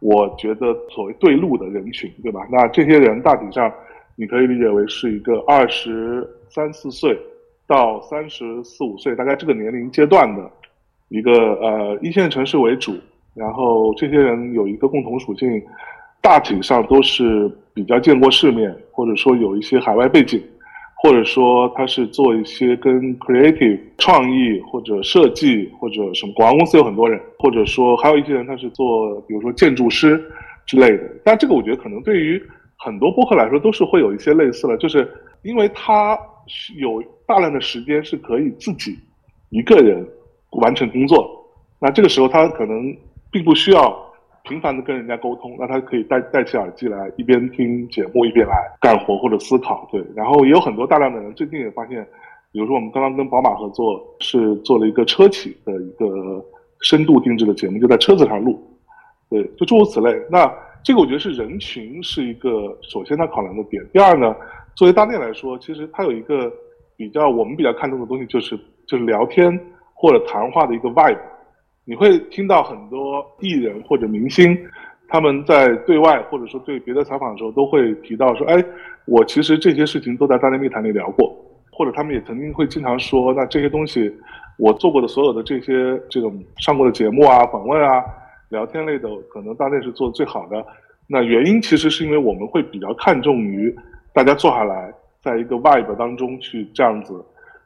[0.00, 2.46] 我觉得所谓对路的人群，对吧？
[2.50, 3.72] 那这些人大体上
[4.16, 7.18] 你可以理解为是一个二十三四岁
[7.66, 10.50] 到三十四五岁，大概这个年龄阶段的
[11.08, 12.94] 一个呃一线城市为主，
[13.34, 15.62] 然后这些人有一个共同属性，
[16.20, 20.42] 大体上都是比较见过世面，或者说有一些海外背景，
[20.98, 30.20] 或者说他是做一些跟 creative 创意或者设计或者什么广告公司有很多人，或者说还有一些人他是做比如说建筑师
[30.64, 31.04] 之类的。
[31.22, 32.42] 但这个我觉得可能对于
[32.76, 35.08] 很多播客来说都是会有一些类似的，就是
[35.42, 36.18] 因为他
[36.78, 38.96] 有大量的时间是可以自己
[39.50, 40.04] 一个人
[40.52, 41.46] 完成工作，
[41.78, 42.96] 那这个时候他可能
[43.30, 44.05] 并不需要。
[44.48, 49.88] 频繁的跟人家沟通，那他可以戴戴起耳机来，一边听节目一边来干活或者思考。
[49.90, 52.06] 对，然后也有很多大量的人最近也发现，
[52.52, 56.44] 比如说我们刚刚跟宝马合作，是做了一个车企的一个
[56.80, 58.58] 深度定制的节目，就在车子上录。
[59.28, 60.16] 对，就诸如此类。
[60.30, 60.50] 那
[60.84, 63.84] 这个我觉得是人群是一个首先他考量的点。
[63.92, 64.34] 第二呢，
[64.76, 66.52] 作为大店来说，其实它有一个
[66.96, 68.56] 比较我们比较看重的东西，就是
[68.86, 69.58] 就是聊天
[69.92, 71.18] 或者谈话的一个 vibe。
[71.88, 74.58] 你会听到很多艺人或者明星，
[75.06, 78.62] 他们在对外或者说对别的采访的时候，都会提到说：“哎，
[79.04, 81.32] 我其实这些事情都在大内密谈里聊过。”
[81.70, 84.12] 或者他们也曾经会经常说：“那这些东西，
[84.58, 88.02] 我做过的所有的这些这种上过的节目啊、访问啊、
[88.48, 90.66] 聊天类的，可能大内是做的最好的。”
[91.06, 93.72] 那原因其实是因为我们会比较看重于
[94.12, 97.24] 大家坐下来，在一个 vibe 当中去这样子，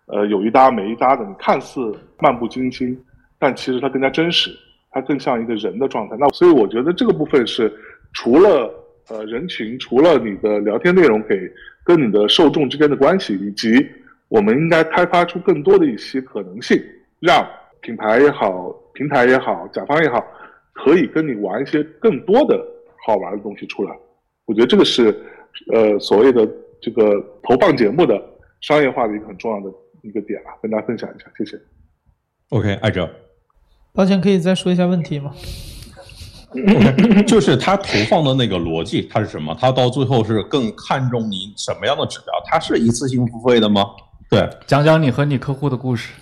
[0.08, 3.00] 呃，有一搭没一搭的，你看似漫不经心。
[3.40, 4.50] 但其实它更加真实，
[4.90, 6.16] 它更像一个人的状态。
[6.20, 7.72] 那所以我觉得这个部分是
[8.12, 8.72] 除了
[9.08, 11.50] 呃人群，除了你的聊天内容给
[11.82, 13.84] 跟你的受众之间的关系，以及
[14.28, 16.80] 我们应该开发出更多的一些可能性，
[17.18, 17.44] 让
[17.80, 20.22] 品牌也好，平台也好，甲方也好，
[20.74, 22.62] 可以跟你玩一些更多的
[23.06, 23.96] 好玩的东西出来。
[24.44, 25.14] 我觉得这个是
[25.72, 26.46] 呃所谓的
[26.80, 28.22] 这个投放节目的
[28.60, 31.58] 商业化的一个很重要的一个点啊，跟大家分享一下，谢谢。
[32.50, 33.08] OK，艾哲。
[33.92, 35.32] 抱歉，可以再说一下问题吗？
[37.28, 39.56] 就是他投放的那个逻辑，它是什么？
[39.60, 42.34] 他到最后是更看重你什么样的指标？
[42.44, 43.86] 它是一次性付费的吗？
[44.28, 46.12] 对，讲讲你和你客户的故事。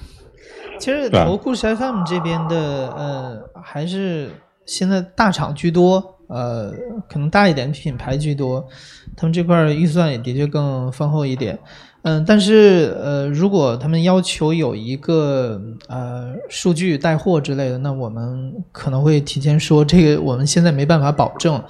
[0.79, 2.57] 其实投故事 FM 这边的，
[2.97, 4.31] 呃，还是
[4.67, 6.71] 现在大厂居多，呃，
[7.09, 8.67] 可能大一点品牌居多，
[9.17, 11.59] 他们这块预算也的确更丰厚一点。
[12.09, 21.63] 嗯，但是呃，如果他们要求有一个呃数据带货之类的，那我们可能会提前说，这个我们现在没办法保证，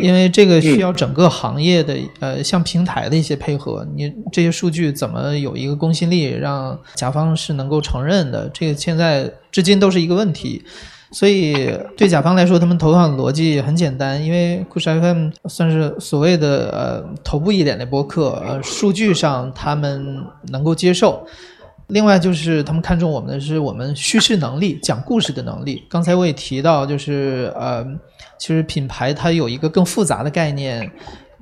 [0.00, 10.62] 因为这个需要整个行业的呃，像平台的一些配合，你这些数据怎么有一个公信力，让甲方是能够承认的，这个现在至今都是一个问题。
[11.12, 21.26] 所以对甲方来说，他们投放的逻辑很简单，因为故事 FM 算是所谓的呃头部一点的播客，呃数据上他们能够接受。
[21.88, 25.84] 另外就是他们看中我们的是我们叙事能力、讲故事的能力。
[25.90, 27.84] 刚才我也提到，就是呃，
[28.38, 30.90] 其实品牌它有一个更复杂的概念、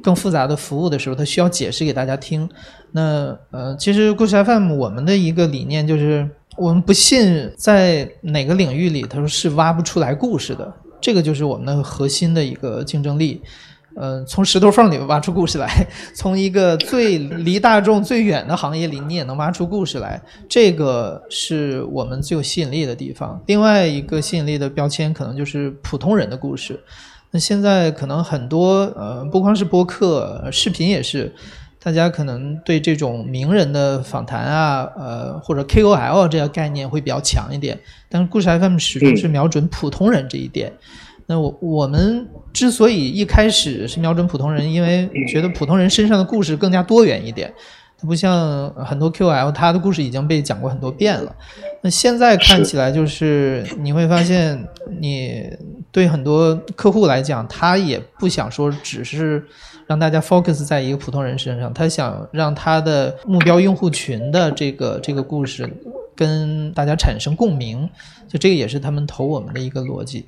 [0.02, 2.48] 更复杂的服务的时候，它需要解释给大家听。
[2.90, 6.28] 那呃，其实故事 FM 我们的一个理念就是。
[6.56, 13.40] 我们不信在哪个领域里，他说是挖不出来故事的，这个就是我们的核心的一个竞争力。
[13.96, 15.68] 呃，从石头缝里挖出故事来，
[16.14, 23.42] 从一个最离大众最远的行业里，你也能挖出故事来，这个是我们最有吸引力的地方。
[23.46, 26.78] 另外一个吸引力的标签，可能就是普通人的故事。
[27.32, 31.34] 那现在可能很多呃，不光是播客，视频也是。
[31.82, 40.72] 大家可能对这种名人的访谈啊，呃，或者 KOL 这个概念会比较强一点，但是故事 FM 始终是瞄准普通人这一点。
[41.26, 47.50] 那我我们之所以一开始是瞄准普通人，因为觉得普通人身上的故事更加多元一点，
[47.96, 51.34] 它不像很多 KOL，他的故事已经被讲过很多遍了。
[51.82, 54.62] 那现在看起来就是你会发现，
[55.00, 55.44] 你
[55.92, 59.46] 对很多客户来讲，他也不想说只是。
[59.86, 65.68] 让大家 focus 在一个普通人身上，他想让他的目标用户群的这个这个故事
[66.14, 67.90] 跟大家产生共鸣，
[68.28, 70.26] 就这个也是他们投我们的一个逻辑。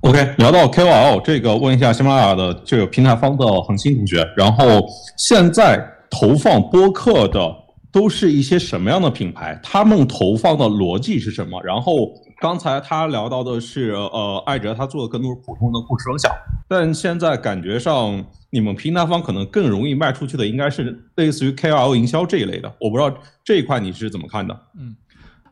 [0.00, 4.82] OK，聊到 KOL 这个，问一下喜马拉雅的这个平台方的恒星同学，然后
[5.18, 7.54] 现在投放播客的
[7.94, 9.58] 都是一些什么样的品牌？
[9.62, 11.62] 他们投放的逻辑是什么？
[11.62, 12.12] 然后。
[12.40, 16.30] 刚才他聊到的是，呃，艾哲他做的更多是普通的故事分享，
[16.68, 24.60] 但现在感觉上你们平台方可能更容易卖出去的应该是类似于 KOL 营销这一类的，我不知道这一块你是怎么看的？
[24.78, 24.94] 嗯，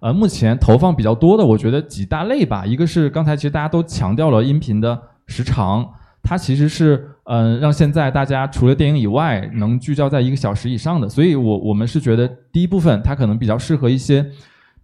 [0.01, 5.89] 呃，目前投放比较多的，我觉得几大类吧，一个是刚才其实大家都强调了音频的时长，
[6.23, 14.25] 它其实是嗯让现在大家除了电影以外能聚焦在一个小时以上的，所以我我们是觉得第一部分它可能比较适合一些。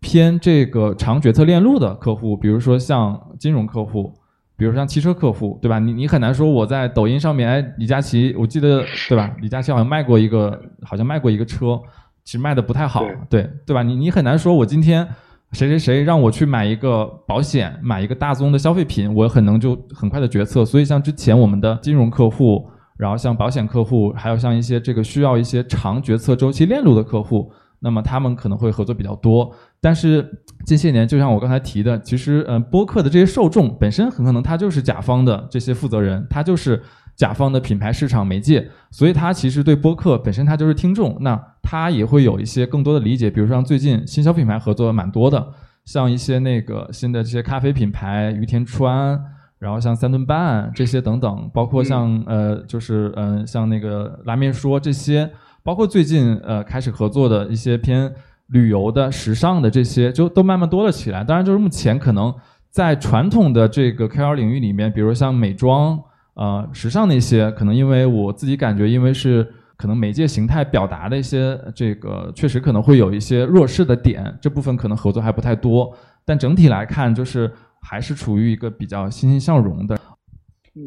[0.01, 4.15] 偏这个长决策链路的客户，比如说像金融客户，
[4.57, 5.81] 比如像汽车客户，对吧？
[5.81, 9.29] 你你很难说我在抖音上面，哎，李佳琦，我记得对吧？
[9.41, 11.81] 李佳琦好像卖过一个，好像卖过一个车，
[12.25, 13.83] 其实卖的不太好，对对吧？
[13.83, 15.05] 你你很难说我今天
[15.53, 20.65] 谁谁谁让我去买一个保险，买一个大宗的消费品，我很能就很快的决策。
[20.65, 22.69] 所以像之前我们的金融客户。
[22.99, 29.55] 然后像保险客户，还有像一些这个需要一些长决策周期链路的客户，那么他们可能会合作比较多。
[29.81, 30.29] 但是
[30.67, 36.83] 近些年，就像我刚才提的，其实呃，播客的这些受众本身很可能他就是甲方的这些负责人，他就是
[37.19, 43.29] 甲方的品牌市场媒介，所以他其实对播客本身他就是听众，那他也会有一些更多的理解。
[43.31, 45.49] 比如说像最近新消品牌合作蛮多的，
[45.85, 49.21] 像一些那个新的这些咖啡品牌，于田川。
[49.61, 55.29] 然后像三顿半这些等等，包括像呃，就是嗯，像那个拉面说这些，
[55.65, 58.09] 包括最近呃开始合作的一些偏
[58.51, 61.25] 旅游的、时尚的这些，就都慢慢多了起来。
[61.25, 62.33] 当然，就是目前可能
[62.71, 65.99] 在传统的这个 KOL 领域里面，比如像美妆、
[66.39, 69.47] 呃时尚那些，可能因为我自己感觉，因为是
[69.77, 75.95] 可能媒介形态表达的一些这个，确实可能会有一些弱势的点，这部分可能合作还不太多。
[76.25, 77.53] 但整体来看，就是。
[77.81, 79.97] 还是处于一个比较欣欣向荣的。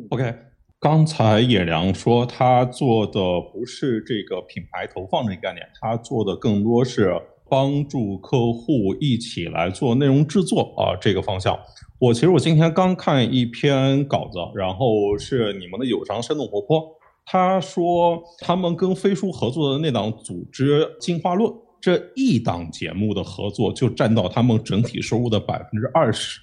[0.09, 0.35] OK，
[0.77, 3.13] 刚才野良说他做的
[3.53, 7.15] 不是这个品牌投放这个概念，他做的更多是
[7.49, 11.57] 帮助客户一起来做内容制作啊这个方向。
[12.01, 16.83] 我其实我今天刚看一篇稿子，然后是你们的友商生动活泼，
[17.27, 21.47] 他说他们跟飞书合作的那档组织进化论
[21.79, 26.39] 这一档节目的合作就占到他们整体收入的百分之二十。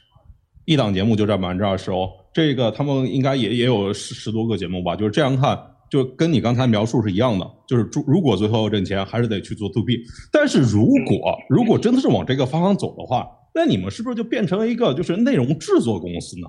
[0.64, 9.96] 一档节目就占百分之二十哦，这个他们应该也也有十十多个节目吧，就是这样看，就跟你刚才描述是一样的，就是如果最后挣钱，还是得去做 to B。
[10.30, 13.26] 但是如果如果真的是往这个方向走的话，
[13.58, 16.46] 那你们是不是就变成了一个就是内容制作公司呢？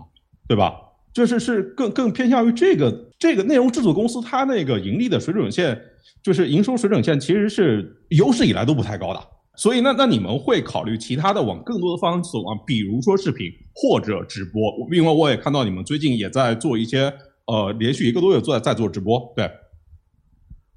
[0.47, 0.75] 对吧？
[1.11, 5.75] 就是是更更偏向于这个这个内容制作公司，它那个盈利的水准线，
[6.21, 9.19] 就是营收水准线，其实是有史以来都不太高的。
[9.55, 12.53] 所以，那那你们会考虑其他的往更多的方向走啊？
[12.65, 14.61] 比如说视频或者直播，
[14.95, 17.11] 因为我也看到你们最近也在做一些，
[17.47, 19.49] 呃，连续一个多月做在做直播，对。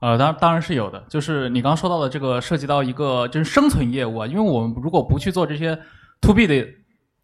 [0.01, 5.79] 呃，当当然是有的，就是你刚刚说到的这个涉及到一个就是生存业务啊，因为我们如果不去做这些
[6.23, 6.67] to B 的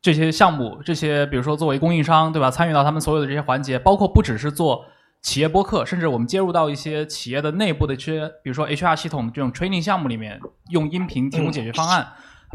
[0.03, 2.51] 这些项目，这些比如说作为供应商，对吧？
[2.51, 4.85] 参与到他们所有的这些环节，包括不只是做。
[5.21, 12.07] 企业播客，甚至我们接入到一些企业的内部的一些，比如说 HR 系统这种 training 项目里面，用音频提供解决方案，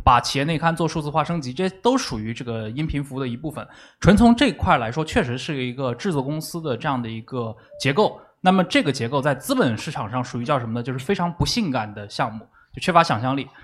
[0.02, 3.68] 把企业内刊做数字化升级，这些都属于这个音频服务的一部分。
[4.00, 8.18] 纯从这块来说，确实是一个制作公司的这样的一个结构。
[8.40, 10.82] 那么这个结构在资本市场上属于叫什么呢？
[10.82, 13.63] 就是非常不性感的项目，就缺乏想象力啊。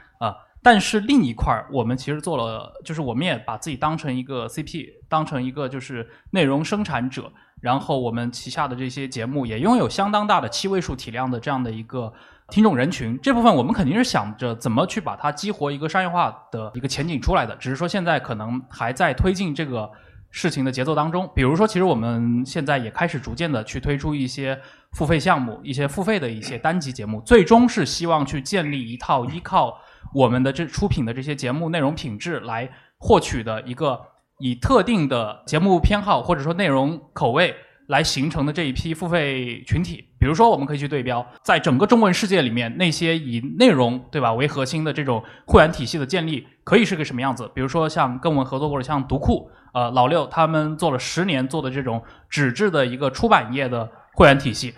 [0.61, 7.31] 但是另一块儿，我们其实做了，就是我们也把自己当成一个 CP，当成一个就是内容生产者。
[7.61, 12.13] 然后我们旗下的这些节目也拥有相当大的七位数体量的这样的一个
[12.49, 19.91] 听众人群，这部分我们肯定是想着怎么去把它激活一个商业化的一个前景出来的，只是说现在可能还在推进这个
[20.31, 21.29] 事情的节奏当中。
[21.35, 24.57] 比如说，其实我们现在也开始逐渐的去推出一些
[24.93, 29.77] 付费项目，一些付费的一些单集节目，最终是希望去建立一套依靠
[30.13, 33.99] 我们的这出品的这些节目内容品质来获取的一个。
[34.41, 37.53] 以特定的节目偏好或者说内容口味
[37.87, 47.51] 来形成的这一批付费群体，比如说我们可以去对标，在整个中文世界里面，那些以内容对吧为核心的这种会员体系的建立，可以是个什么样子？
[47.53, 54.73] 比如说像跟我们合作过的像读库，呃老六他们做了十年做的这种纸质的一个出版业的会员体系。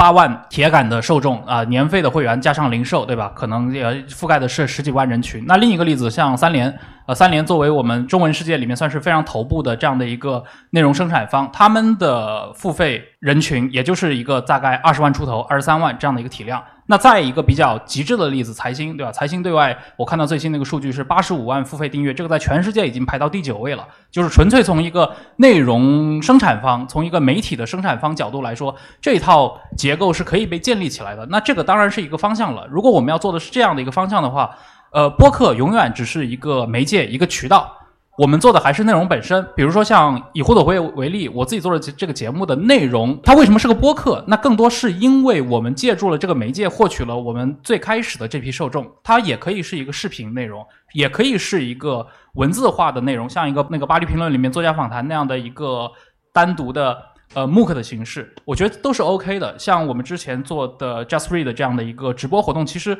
[0.00, 3.30] 八万铁杆的受众啊，年费的会员加上零售，对吧？
[3.34, 5.44] 可能也覆盖的是十几万人群。
[5.46, 16.62] 那另一个例子，像三联，呃，三联作为我们中文世界里面算是非常头部的这样的一个内容生产方，他们的付费人群也就是一个大概二十万出头、二十三万这样的一个体量。
[16.90, 19.12] 那再一个比较极致的例子，财新，对吧？
[19.12, 23.86] 财新对外，我看到最新那个数据是八十五万付费订阅，这个在全世界已经排到第九位了。
[24.10, 31.24] 就是纯粹从一个内容生产方，从一个媒体的生产方角度来说，这套结构是可以被建立起来的。
[31.26, 32.66] 那这个当然是一个方向了。
[32.68, 34.50] 如果我们要做的是这样的一个方向的话，
[34.90, 37.72] 呃，播客永远只是一个媒介，一个渠道。
[38.18, 44.22] 我们做的还是内容本身，比如说像以胡朵会为例，我自己做的这个节目的内容，它为什么是个播客？
[44.26, 48.86] 那更多是因为我们借助了这个媒介，获取了我们最开始的这批受众。
[49.02, 50.62] 它也可以是一个视频内容，
[50.92, 55.90] 也可以是一个文字化的内容，像一个那个巴黎评论里面作家访谈那样的一个
[56.32, 56.98] 单独的
[57.32, 59.58] 呃 MOOC 的形式，我觉得都是 OK 的。
[59.58, 62.98] 像我们之前做的 Just Read 这样的一个直播活动，其实。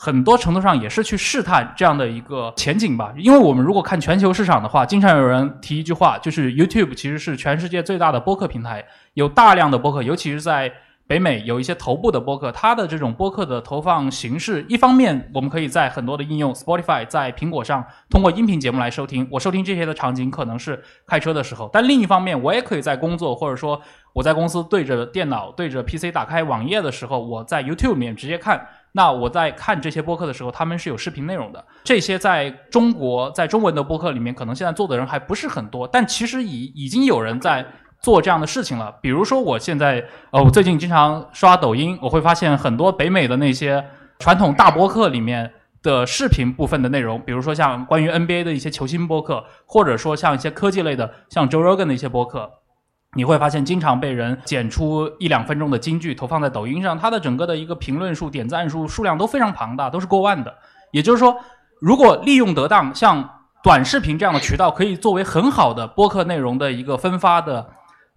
[0.00, 3.12] 很多程度上也是去试探这样的一个前景吧。
[3.16, 8.84] 因为我们如果看全球市场的话，经常有人提一句话，就是 YouTube 其实是全世界最大的播客平台，
[9.14, 10.72] 有大量的播客，尤其是在
[11.08, 23.80] 北美有一些头部的播客，它的这种播客的投放形式，一方面我们可以在很多的应用，Spotify 在苹果上通过音频节目来收听，我收听这些的场景可能是开车的时候，但另一方面我也可以在工作或者说
[24.18, 28.66] 我在公司对着电脑对着 PC 打开网页的时候，我在 YouTube 里面直接看。
[28.90, 31.64] 那我在看这些播客的时候，他们是有视频内容的。
[31.84, 37.64] 这些在中国在中文的播客里面，可能现在做的人还不是很多，但其实已已经有人在
[38.02, 38.92] 做这样的事情了。
[39.00, 43.84] 比如说，我现在呃，我最近经常刷抖音，我会发现很多北美的那些
[44.18, 52.50] 传统大播客里面的视频部分的内容，比如说像关于 NBA 的一些球星播客，或者说像一些科技类的，像 Joe Rogan 的一些播客。
[53.14, 60.54] 你会发现，经常被人剪出一两分钟的金句投放在抖音上，它的整个的一个评论数、点赞数数量都非常庞大，都是过万的。
[60.92, 61.34] 也就是说，
[61.80, 63.28] 如果利用得当，像
[63.62, 67.66] 短视频这样的渠道，可以作为很好的播客内容的一个分发的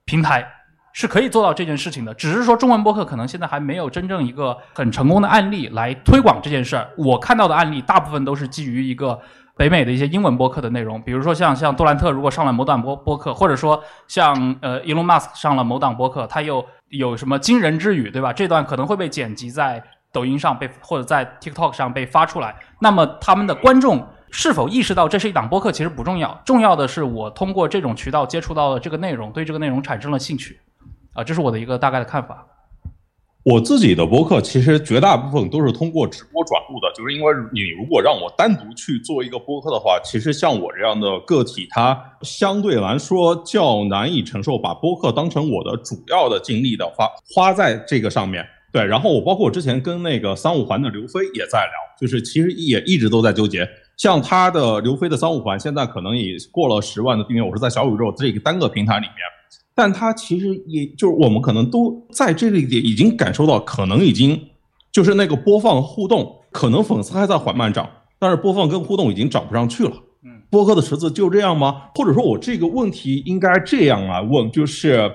[0.03, 0.45] 平台，
[0.91, 2.13] 是可以做到这件事情的。
[2.13, 6.89] 只是说，中文播客可能现在还没有真正一个很成功的案例来推广这件事儿。
[6.97, 9.19] 我看到的案例大部分都是基于一个。
[9.62, 18.34] 北美的一些英文播客的内容，比如说像像杜兰特如果上了某档播播客，或者说像呃 Elon Musk 上了某档播客，他又有什么惊人之语，对吧？
[18.34, 22.55] 这段可能会被剪辑在抖音上被或者在 TikTok 上被发出来。
[22.80, 30.59] 那么他们的观众是否意识到这是一档播客，其实不重要，重要的是我通过这种渠道接触到了这个内容，对这个内容产生了兴趣，
[31.14, 32.43] 啊，这是我的一个大概的看法。
[33.43, 48.45] 我自己的播客其实绝大部分都是通过直播转录的，就是因为你如果让我单独去做一个播客的话，其实像我这样的个体，它相对来说较难以承受把播客当成我的主要的精力的话，花在这个上面。
[48.71, 53.67] 对，然后我包括我之前跟那个三五环的刘飞也在聊，就是其实也一直都在纠结，
[53.97, 59.15] 像他的刘飞的三五环现在可能也过了十万的订阅，我是在小宇宙这个单个平台里面。
[59.74, 64.39] 但它其实也就是我们可能都在这里点已经感受到，可能已经
[64.91, 69.93] 就是那个播放互动，可能粉丝还在缓慢涨，但是播放跟互动已经涨不上去了。
[70.24, 71.84] 嗯，播客的池子就这样吗？
[71.95, 75.09] 或者说我这个问题应该这样来问，就是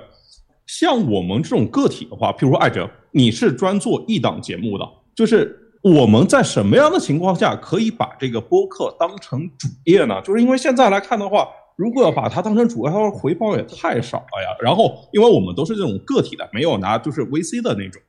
[0.67, 10.23] 像我们这种个体的话，譬如说艾哲，你是专做一档节目的，就是我们在什么样的情况下可以把这个播客当成主业呢？
[10.23, 11.47] 就是因为现在来看的话。
[11.77, 14.57] 如果要把它当成主要，回报也太少了呀。
[14.63, 18.01] 然后，因为我们都是这种个体的，没有拿就是 VC 的那种。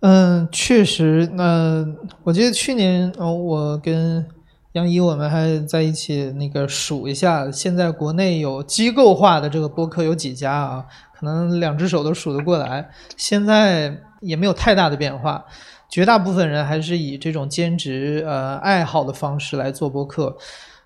[0.00, 1.28] 嗯，确实。
[1.34, 1.86] 那
[2.22, 4.26] 我记得去年，哦，我跟
[4.72, 10.86] 杨怡我们还在一起那个数一下，现在国内有机构化的这个播客有几家啊？
[11.18, 12.88] 可能两只手都数得过来。
[13.16, 15.44] 现在也没有太大的变化，
[15.90, 20.36] 绝大部分人还是以这种兼职呃爱好的方式来做播客。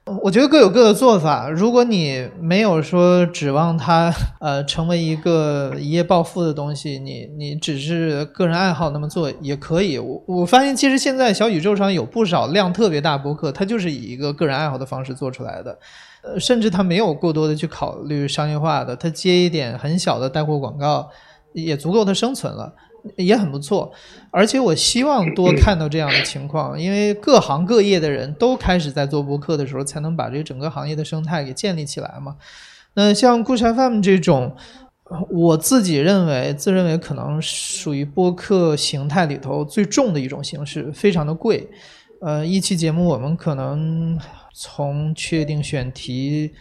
[0.04, 1.48] 我觉得各有各的做法。
[1.48, 9.98] 如果你没有说指望它，呃，成为一个一夜暴富的东西，你你只是个人爱好那么做也可以。
[9.98, 15.78] 我我发现其实现在小宇宙上有不少量特别大博客，它就是以一个个人爱好的方式做出来的，
[16.22, 21.08] 呃，甚至它没有过多的去考虑商业化的，它接一点很小的带货广告，
[21.52, 22.74] 也足够它生存了。
[23.16, 23.92] 也很不错，
[24.30, 32.36] 而且我希望多看到这样的情况， 因为各行各业的人都开始在做播客的时候，才能把这个整个行业的生态给建立起来嘛。
[32.94, 34.54] 那像故事 FM 这种，
[35.30, 41.68] 我自己认为，自认为可能属于播客形态里头最重的一种形式，非常的贵。
[42.20, 44.16] 呃，一期节目我们可能
[44.54, 46.52] 从确定选题。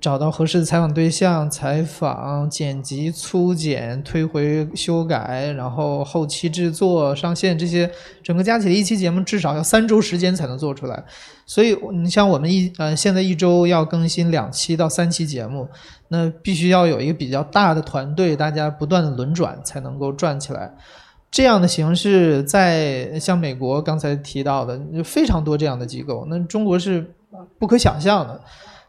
[0.00, 7.90] 找到合适的采访对象，采访、剪辑、粗剪、推回、修改，然后后期制作、上线这些，
[8.22, 11.02] 整个加起来一期节目至少要三周时间才能做出来。
[11.44, 15.68] 所以你像我们一呃现在一周要更新两期到三期节目，
[16.08, 20.72] 那必须要有一个比较大的团队，大家不断的轮转才能够转起来。
[21.30, 27.14] 这样的形式在像美国刚才提到的就非常多这样的机构，那中国是
[27.58, 28.40] 不可想象的。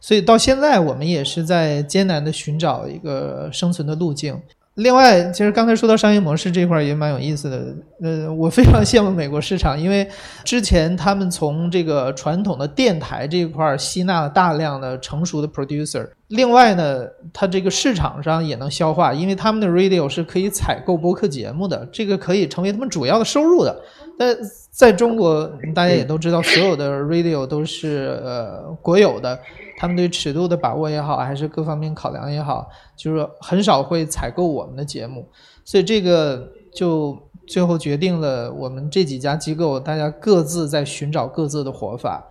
[0.02, 4.40] 所以到现在，我们也是在艰难的寻找一个生存的路径。
[4.76, 7.76] 另外，其实刚才说到商业模式这块也蛮有意思的。
[8.02, 10.08] 呃，我非常羡慕美国市场，因为
[10.46, 16.08] 之前他们从这个传统的电台这一块吸纳了大量的成熟的 producer。
[16.30, 23.82] 另外呢，它这个市场上也能消化，因为他们的 radio 是可以采购播客节目的，这个可以成为他们主要的收入的。
[24.18, 24.34] 但
[24.80, 29.38] 在中国，大家也都知道，所有的 radio 都是呃国有的。
[29.78, 32.66] 他们对尺度的把握也好，还是各方面考量也好，
[32.96, 35.28] 就是很少会采购我们的节目，
[35.66, 42.26] 所以这个就最后决定了我们这几家机构大家各自在寻找各自的活法，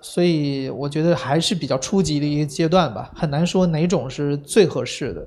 [0.00, 5.22] 所以我觉得还是比较初级的一个阶段吧，很难说哪种是最合适的。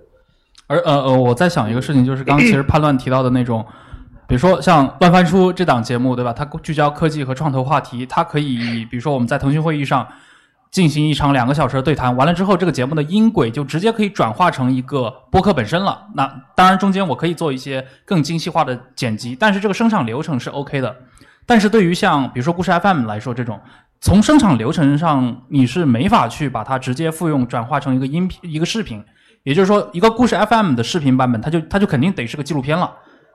[0.65, 3.63] 而呃呃，我在想一个事情，就是刚刚其实叛乱提到的那种，
[4.27, 6.31] 比如说像乱翻书这档节目，对吧？
[6.33, 10.07] 它聚焦科技和创投话题，它可以比如说我们在腾讯会议上
[10.71, 16.07] 进行一场两个小时的对谈，完了之后，这个节目的音轨就直接可以转化成一个播客本身了。
[16.15, 20.95] 那当然中间我可以做一些更精细化的剪辑，但是这个生产流程是 OK 的。
[21.45, 23.59] 但是对于像比如说故事 FM 来说，这种
[23.99, 29.03] 从生产流程上你是没法去把它直接复用转化成一个音频一个视频。
[29.43, 32.89] 也就是说，一个故事 FM 的视频版本，它就它就肯定得是个纪录片了，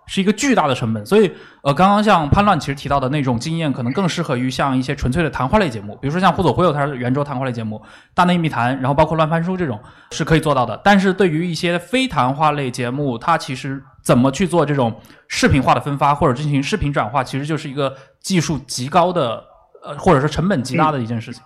[0.09, 1.06] 是一个巨大的成本。
[1.06, 1.30] 所以，
[1.62, 7.80] 呃，刚刚像潘乱其实提到的那种经验，可能更适合于像一些纯粹的谈话类节目，比如说像忽左忽右，它是圆桌谈话类节目，
[8.14, 9.78] 大内密谈，然后包括乱翻书这种
[10.11, 10.80] 是可以做到的。
[10.82, 14.92] 但是对于一些非谈话类节目，它其实怎么去做这种
[15.28, 19.44] 视频化的分发或者进行视频转化，其实就是一个技术极高的，
[19.84, 21.42] 呃，或者说成本极大的一件事情。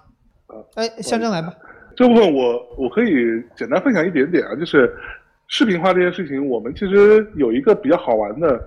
[0.77, 1.53] 哎，象征来吧。
[1.95, 3.13] 这部分我我可以
[3.55, 4.91] 简单分享一点点啊，就是
[5.55, 8.59] 视频化这件事情，我们其实有一个比较好玩的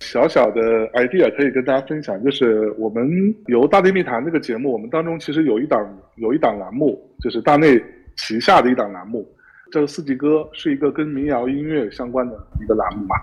[0.00, 3.08] 小小的 idea 可以跟大家分享，就是我们
[3.46, 5.80] 由大内密谈这个节目，我们当中其实有一档
[6.16, 7.80] 有一档栏目，就是大内
[8.16, 9.24] 旗下的一档栏目，
[9.70, 13.14] 叫做四季歌，是一个跟民谣音乐相关的一个栏目嘛。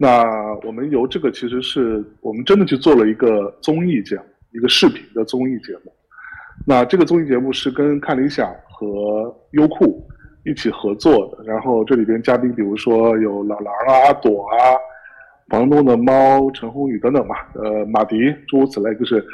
[0.00, 0.24] 那
[0.66, 5.92] 我们由这个其实是我们真的去做了一个综艺节目，一个视频的综艺节目。
[6.66, 8.50] 那这个综艺节目是跟看理想。
[8.78, 10.06] 和优酷
[10.46, 14.56] 一起合作的，然后这里边嘉宾比如说有老狼啊、阿朵啊、
[15.48, 18.16] 房东的猫、陈鸿宇等等嘛，呃，马迪
[18.46, 19.24] 诸如此类，就是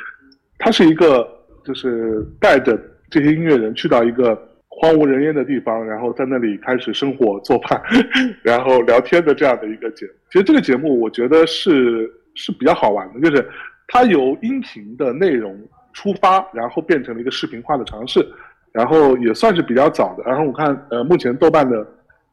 [0.59, 1.29] 他是一个
[1.65, 4.35] 就是带着这些音乐人去到一个
[4.69, 7.81] 荒无人烟的地方，然后在那里开始生火做饭，
[8.43, 10.13] 然后聊天的这样的一个节目。
[10.31, 13.47] 其实这个节目我觉得是是比较好玩的，就是
[13.87, 15.55] 它由音频的内容
[15.93, 18.27] 出发，然后变成了一个视频化的尝试。
[18.73, 21.87] 然后也算是比较早的，然后我看，呃，目前豆瓣的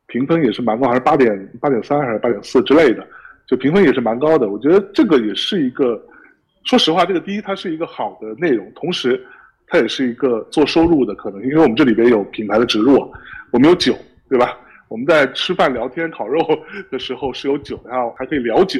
[0.08, 3.06] 评分也是蛮高，还是八点八点三还是八点四之类的，
[3.46, 4.50] 就评分也是蛮高的。
[4.50, 6.02] 我觉得这个也是一个，
[6.64, 9.22] 说实话，这个第一它是一个好的内容，同时
[9.68, 13.12] 它也是一个做收入的可能，因为我们这里边有品牌的植入，
[13.52, 13.94] 我们有酒，
[14.30, 14.58] 对吧？
[14.88, 16.40] 我们在吃饭聊天烤肉
[16.90, 18.80] 的时候是有酒，然后还可以聊酒，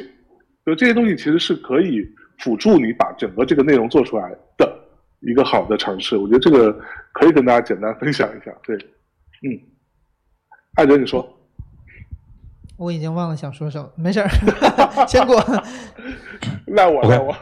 [0.66, 2.04] 就这些东西其实是可以
[2.38, 4.79] 辅助你把整个这个内容做出来的。
[5.20, 6.72] 一个好的尝试，我觉得这个
[7.12, 8.50] 可以跟大家简单分享一下。
[8.66, 9.60] 对，嗯，
[10.74, 11.26] 艾哲，你说，
[12.76, 14.28] 我已经忘了想说什么，没事儿，
[15.06, 15.38] 先过。
[16.68, 17.34] 赖我，赖我。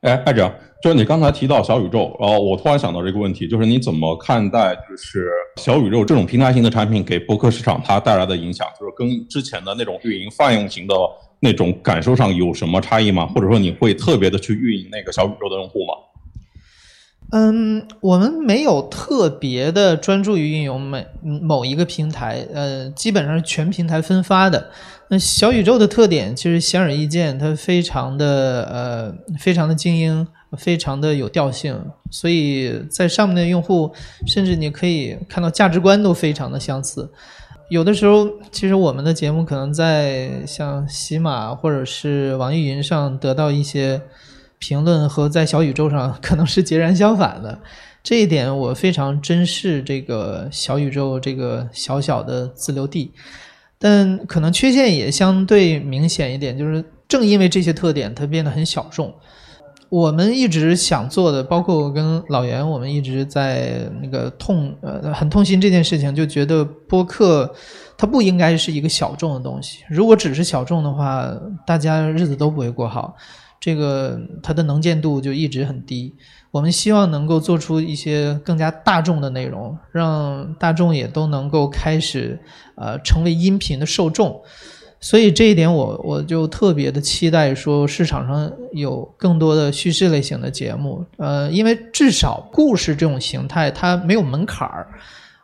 [0.00, 0.52] 哎，艾哲，
[0.82, 8.66] 就是你刚才提到小宇宙，然后我突然想到这个问题，就是你怎么看待就是小宇宙这种平台型的产品给博客市场它带来的影响？
[8.78, 10.94] 就是跟之前的那种运营泛用型的
[11.40, 13.26] 那种感受上有什么差异吗？
[13.26, 15.94] 或者说你会特别的去运营那个小宇宙的用户吗？
[17.30, 21.04] 嗯，我们没有特别的专注于运用每
[21.42, 24.70] 某一个平台，呃，基本上是全平台分发的。
[25.08, 30.24] 那小宇宙的特点其实显而易见，它非常的呃，非常的精英，
[30.56, 31.76] 非常的有调性，
[32.10, 33.92] 所以在上面的用户，
[34.26, 37.10] 甚至你可以看到价值观都非常的相似。
[37.68, 44.00] 有的时候，其实我们的节目可能在像喜马或者是网易云上得到一些。
[44.66, 47.58] 评论和在小宇宙上可能是截然相反的，
[48.02, 53.12] 这一点我非常珍视这个小宇宙这个小小的自留地，
[53.78, 59.12] 但可能缺陷也相对明显一点，就是正因为这些特点，它变得很小众。
[59.90, 67.54] 我们一直想做的，包括我跟老袁，我们一直在那个痛呃很痛心这件事情，就觉得播客
[67.98, 71.30] 它不应该是一个小众的东西，如果只是小众的话，
[71.66, 73.14] 大家日子都不会过好。
[73.64, 76.14] 这个它的能见度就一直很低，
[76.50, 82.38] 我们希望能够做出一些更加大众的内容，让大众也都能够开始
[82.74, 84.38] 呃成为音频的受众，
[85.00, 94.88] 所以这一点我我就特别的期待说市场上有更多的叙事类型的节目，呃，因为至少故事这种形态它没有门槛儿，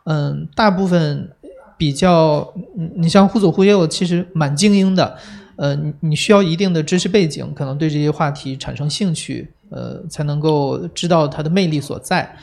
[0.03, 1.27] 嗯，大部分
[1.75, 5.17] 比较你你像忽左忽右其实蛮精英的。
[5.57, 12.35] 呃，你你需要一定的知识背景，可能对这些话题产生兴趣，呃，才能够知道它的魅力所在。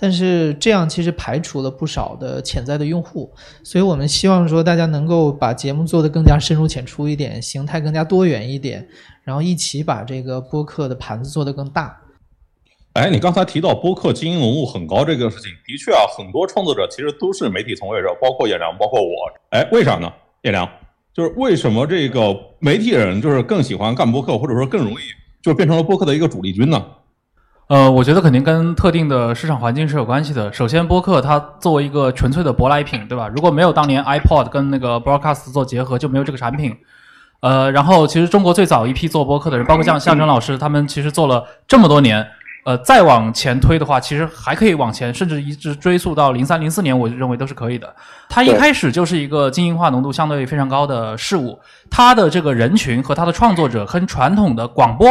[0.00, 8.86] 但是这样其实排除了不少的潜在的用户，所以我们希望说大家能够把节目做得更加深入浅出一点，形态更加多元一点，
[9.22, 12.00] 然后一起把这个播客的盘子做得更大。
[12.94, 19.08] 哎，你刚才提到播客经营浓度很高这个事情，的确啊，很多创作者其实都是媒体从业者，包括叶良，包括我。
[19.50, 20.12] 哎，为啥呢？
[20.42, 20.68] 叶良？
[21.14, 25.04] 就是为什么这个媒体人就是更喜欢干播客，或者说更容易
[25.40, 26.84] 就变成了播客的一个主力军呢？
[27.68, 30.52] 呃，我觉得肯定跟特定的市场环境是有关系的。
[30.52, 33.28] 首先，播客它作为一个纯粹的舶来品，对吧？
[33.28, 36.76] 如果没有当年 iPod 跟那个 Broadcast 做结合，就没有这个产品。
[37.40, 42.26] 呃，然后其实中国最早一批做播客的人，包括像向征老师，他们其实做了这么多年。
[42.64, 47.94] 呃，再往前推的话，其实还可以往前，甚至一直追溯到零三零四年，我认为都是可以的。
[48.28, 51.60] 它一开始就是一个精英化浓度相对非常高的事物，
[51.90, 55.08] 它的这个人群和它的创作者跟传统的广播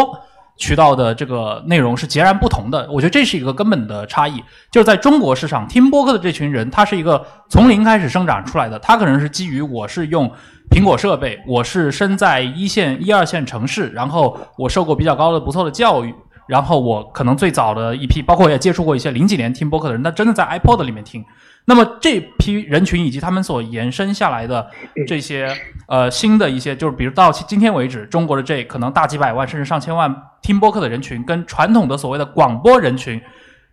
[0.58, 2.90] 渠道的这个内容是截然不同的。
[2.92, 4.44] 我觉得这是一个根本的差异。
[4.72, 10.28] 就是在中国市场听播客的这群人，他是一个从零开始生长出来的，他可能是基于我是用
[10.72, 16.12] 苹果设备，我是身在一线一二线城市，然后我受过比较高的不错的教育。
[16.48, 21.24] 然后我可能最早的一批，包括我也接触过一些零几年听播客的人，那真的在 iPod 里面听。
[21.66, 24.70] 那么这批人群以及他们所延伸下来的
[25.08, 25.50] 这些
[25.88, 33.22] 呃新的一些，就是比如到今天为止，中国的这可能大几百万甚至上千万听播客的人群，跟传统的所谓的广播人群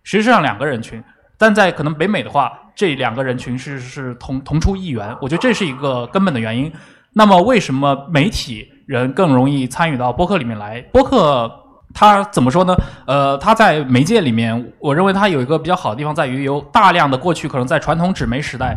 [0.03, 1.03] 实际上两个人群。
[1.37, 5.13] 但在可能北美的话，这两个人群是是同同出一源。
[5.21, 6.71] 我觉得这是一个根本的原因。
[7.11, 10.79] 那么为什么媒体人更容易参与到播客里面来？
[10.93, 11.51] 播客。
[11.93, 12.75] 它怎么说呢？
[13.05, 18.75] 呃，它在媒介里面，我认为它有一个比较好的地方在于，有大量的过去可能在传统纸媒时代，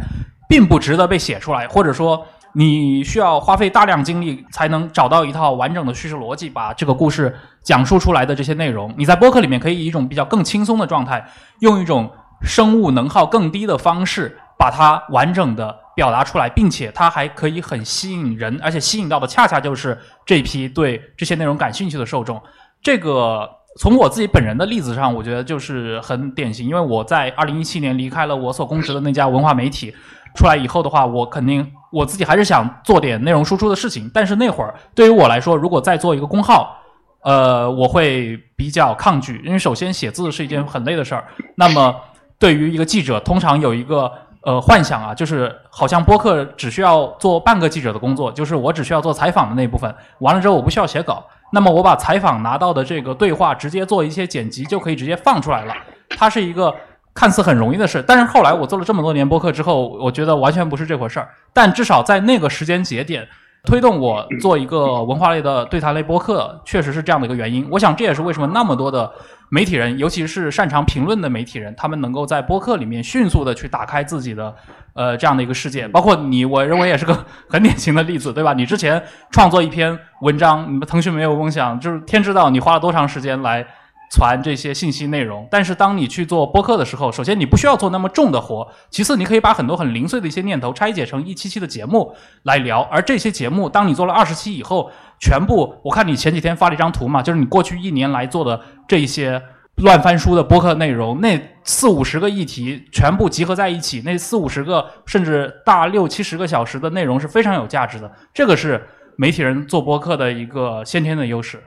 [0.49, 11.25] 并不值得被写出来，或者说你需要花费大量精力才能找到一套完整的叙事逻辑，把这个故事讲述出来的这些内容，你在播客里面可以以一种比较更轻松的状态，
[11.61, 12.11] 用一种
[12.43, 22.41] 生物能耗更低的方式，把它完整的表达出来，并且它还可以很吸引人，而且吸引到的恰恰就是这批对这些内容感兴趣的受众。
[22.85, 26.69] 这个从我自己本人的例子上，我觉得就是很典型。
[26.69, 29.93] 因为我在二零一七年离开了我所供职的那家文化媒体，
[30.37, 34.11] 出来以后的话，我肯定我自己还是想做点内容输出的事情。
[34.13, 36.77] 但是那会儿对于我来说，如果再做一个公号，
[37.23, 41.25] 呃，我会比较抗拒，因为首先写字是一件很累的事儿。
[41.57, 41.97] 那么
[42.39, 44.13] 对于一个记者，通常有一个
[44.43, 51.27] 呃幻想啊，就是好像播客只需要做半个记者的工作，就是我只需要做采访的那一部分，完了之后我不需要写稿。
[51.55, 55.75] 那么我把采访拿到的这个对话直接做一些剪辑，就可以直接放出来了。
[56.11, 56.75] 它是一个
[57.15, 61.29] 看似很容易的事，但是后来我做了这么多年播客之后，我觉得完全不是这回事儿。
[61.53, 63.27] 但至少在那个时间节点，
[63.65, 67.67] 推动我做一个文化类的对谈类播客，确实是这样的一个原因。
[67.71, 69.11] 我想这也是为什么那么多的。
[69.51, 74.53] 媒体人，尤其是擅长评论的媒体人，他们能够在播客里面迅速的去打开自己的
[74.95, 75.91] 呃这样的一个事件。
[75.93, 78.53] 包括你，我认为也是个 很典型的例子，对吧？
[78.55, 83.67] 你之前创作一篇文章，你们腾讯没有梦想，就是天知道你花了多长时间来。
[84.11, 92.15] 传这些信息内容，但是当你去做播客的时候，首先你不需要做那么重的活，其次你可以把很多很零碎的一些念头拆解成一期期的节目
[92.45, 94.89] 来聊，而这些节目当你做了二十期以后，
[95.19, 99.43] 全部我看你前几天发了一张图嘛，就是你过去一年来做的这些
[99.77, 111.61] 乱翻书的播客内容，那四五十个议题全部集合在一起，那四五十个甚至大六七十个小时的内容是非常有价值的，这个是媒体人做播客的一个先天的优势。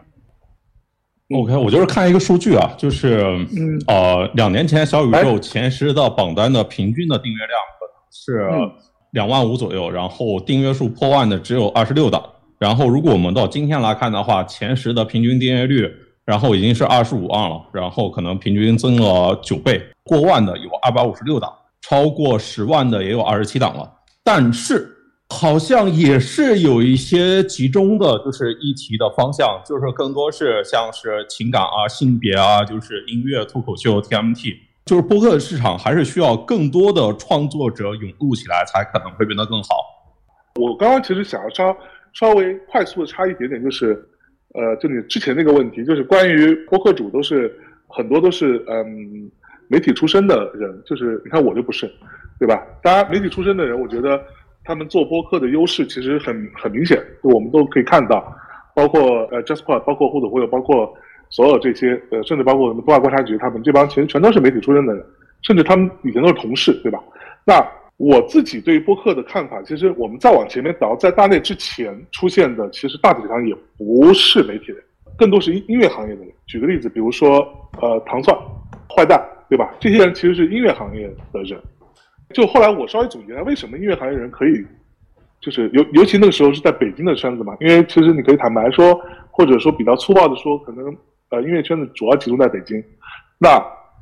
[1.35, 7.59] OK，我就是看一个数据啊，就是嗯呃，两年前小宇宙前十的榜单的平均的订阅量
[8.09, 8.49] 是
[9.11, 12.23] 两万五左右，然后订阅数破万的只有二十六档。
[12.57, 15.93] 然后如果我们到今天来看的话，前十的平均订阅率，
[16.27, 21.51] 然后已经是二十五万了，然后可能平均增了九倍，过万的有二百五十六档，
[21.81, 23.91] 超过十万的也有二十七档了。
[24.23, 24.93] 但是。
[25.29, 34.55] 好像也是有一些集中的，就是议题的方向，就是更多是像是情感啊、性别啊，就是音乐、脱口秀、TMT，
[34.85, 39.75] 就是播客的市场还是需要更多的创作者涌入起来，才可能会变得更好。
[40.55, 41.77] 我刚刚其实想要稍
[42.13, 44.01] 稍微快速的插一点点，就是，
[44.53, 47.53] 呃，就你之前那个问题，就是关于播客主都是
[47.87, 49.29] 很多都是嗯
[49.67, 51.89] 媒体出身的人，就是你看我就不是，
[52.39, 52.65] 对吧？
[52.81, 54.21] 当然媒体出身的人，我觉得。
[54.69, 58.35] 他们做播客的优势其实很很明显，我们都可以看到，
[58.75, 60.93] 包括呃 Jasper，包括或者或者包括
[61.29, 65.01] 所有这些呃，甚至包括什么东亚观察局，他们这帮其实全都是媒体出身的人，
[65.43, 67.01] 甚至他们以前都是同事，对吧？
[67.45, 67.65] 那
[67.97, 74.77] 我自己对于播客的看法，其实我们再往前面倒，在大内之前出现的，其实大体上也不是媒体人，
[75.17, 76.31] 更多是音音乐行业的人。
[76.45, 77.39] 举个例子，比如说
[77.81, 78.37] 呃糖蒜、
[78.87, 79.19] 坏蛋，
[79.49, 79.73] 对吧？
[79.79, 81.59] 这些人其实是音乐行业的人。
[82.33, 84.63] 就后来我稍微总结了，为什么音乐行业人可以，
[85.41, 88.93] 就是尤尤其那个时候是在北京的圈子嘛，因为其实你可以坦白说，
[89.31, 90.95] 或者说比较粗暴的说，可能
[91.29, 92.83] 呃音乐圈子主要集中在北京。
[93.39, 93.59] 那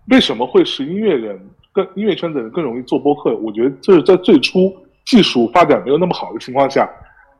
[0.09, 1.39] 为什么会是音乐人
[1.75, 3.35] 更音乐圈的人更容易做播客？
[3.35, 4.73] 我觉得这是在最初
[5.05, 6.89] 技术发展没有那么好的情况下，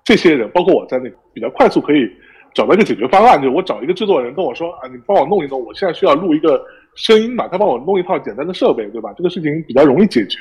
[0.03, 2.05] 这些人，包括我在内，比较快速可以
[2.53, 6.61] 找到一个解决方案，就是我找一个制作人跟我说啊，你帮我弄一弄，我现在需要录一个
[6.95, 9.13] 声音嘛，他帮我弄一套简单的设备，对吧？
[9.15, 10.39] 这个事情比较容易解决。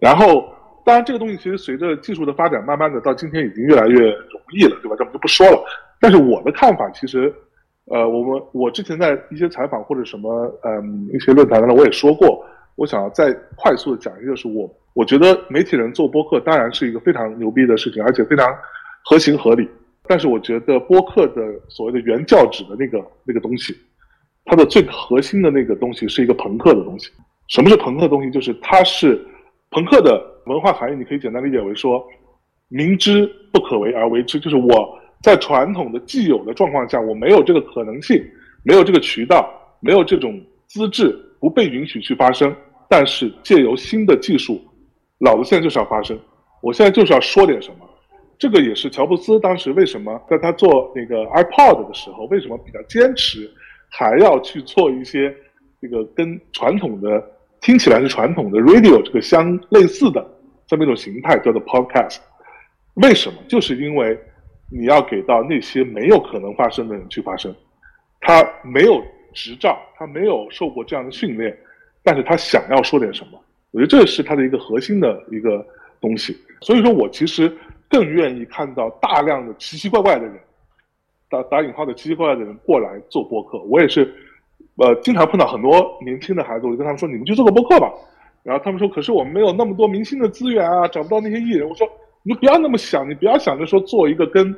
[0.00, 0.44] 然后，
[0.84, 4.96] 当然这个东西其实随着技术的发展，慢慢的到今天已经越来越容易了，对吧？
[4.96, 5.62] 这我们就不说了。
[6.00, 7.32] 但是我的看法其实，
[7.86, 12.44] 呃，我们我之前在一些采访或者什么，嗯，一些论坛上我也说过，
[12.76, 18.46] 我想要再快速的讲一个，是我我觉得媒体人做播客当然是一个非常牛逼的事情，而且非常
[19.04, 19.68] 合情合理。
[20.08, 23.72] 但是我觉得播客的所谓的原教旨的那个那个东西，
[24.44, 27.08] 它的最核心的那个东西是一个朋克的东西。
[27.48, 28.30] 什么是朋克的东西？
[28.30, 29.24] 就是它是
[29.70, 32.04] 朋克的文化含义，你可以简单理解为说，
[32.68, 38.20] 明知不可为而为之，就是我在传统的既有的状况下，我没有这个可能性，
[38.64, 39.48] 没有这个渠道，
[39.80, 42.54] 没有这种资质，不被允许去发生。
[42.88, 44.60] 但是借由新的技术，
[45.18, 46.16] 老子现在就是要发生，
[46.60, 47.88] 我现在就是要说点什么。
[48.38, 53.50] 这个也是乔布斯当时为什么在他做那个 iPod 的时候，为什么比较坚持，
[53.88, 55.34] 还要去做一些
[55.80, 57.24] 这个跟传统的
[57.60, 60.26] 听起来是传统的 radio 这个相类似的
[60.66, 62.18] 这么一种形态，叫做 podcast。
[62.94, 63.38] 为什么？
[63.48, 64.18] 就是因为
[64.70, 67.54] 你要给到那些没有可能发生的人去发生，
[68.20, 69.02] 他没有
[69.32, 71.56] 执照，他没有受过这样的训练，
[72.02, 75.66] 但是他想要说点什么，我觉得这是他的一个核心的一个
[76.00, 76.36] 东西。
[76.60, 77.52] 所以说我其实。
[77.92, 80.40] 更愿意看到大量的奇奇怪怪的人，
[81.28, 83.58] 打打引号的奇奇怪怪的人过来做播客。
[83.64, 84.10] 我也是，
[84.76, 87.92] 呃，经常碰到很多年轻的孩子，我就跟他们说：“你们去做个播客吧。”
[88.42, 91.86] 然后他们说：“可是我们没有那么多明星的资源啊，找不到那些艺人。”我说
[92.24, 94.56] ：“你不要那么想，你不要想着说做一个跟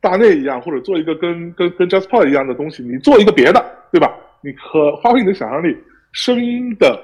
[0.00, 4.10] 大内一样，或者做一个跟跟跟 Jasper 一样的东西，你做一个别的，对吧？
[4.42, 5.76] 你可发挥你的想象力，
[6.12, 6.98] 声音的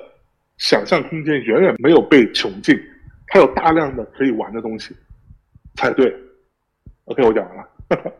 [0.56, 2.74] 想象空间远远没有被穷尽，
[3.26, 4.94] 它有大量的可以玩的东西。”
[5.76, 6.14] 才对
[7.04, 8.12] ，OK，我讲完了。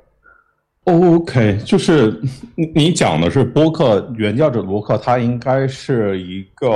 [0.85, 2.21] OK，就是
[2.55, 6.69] 你你讲的是播客原教旨播客，它应该是一个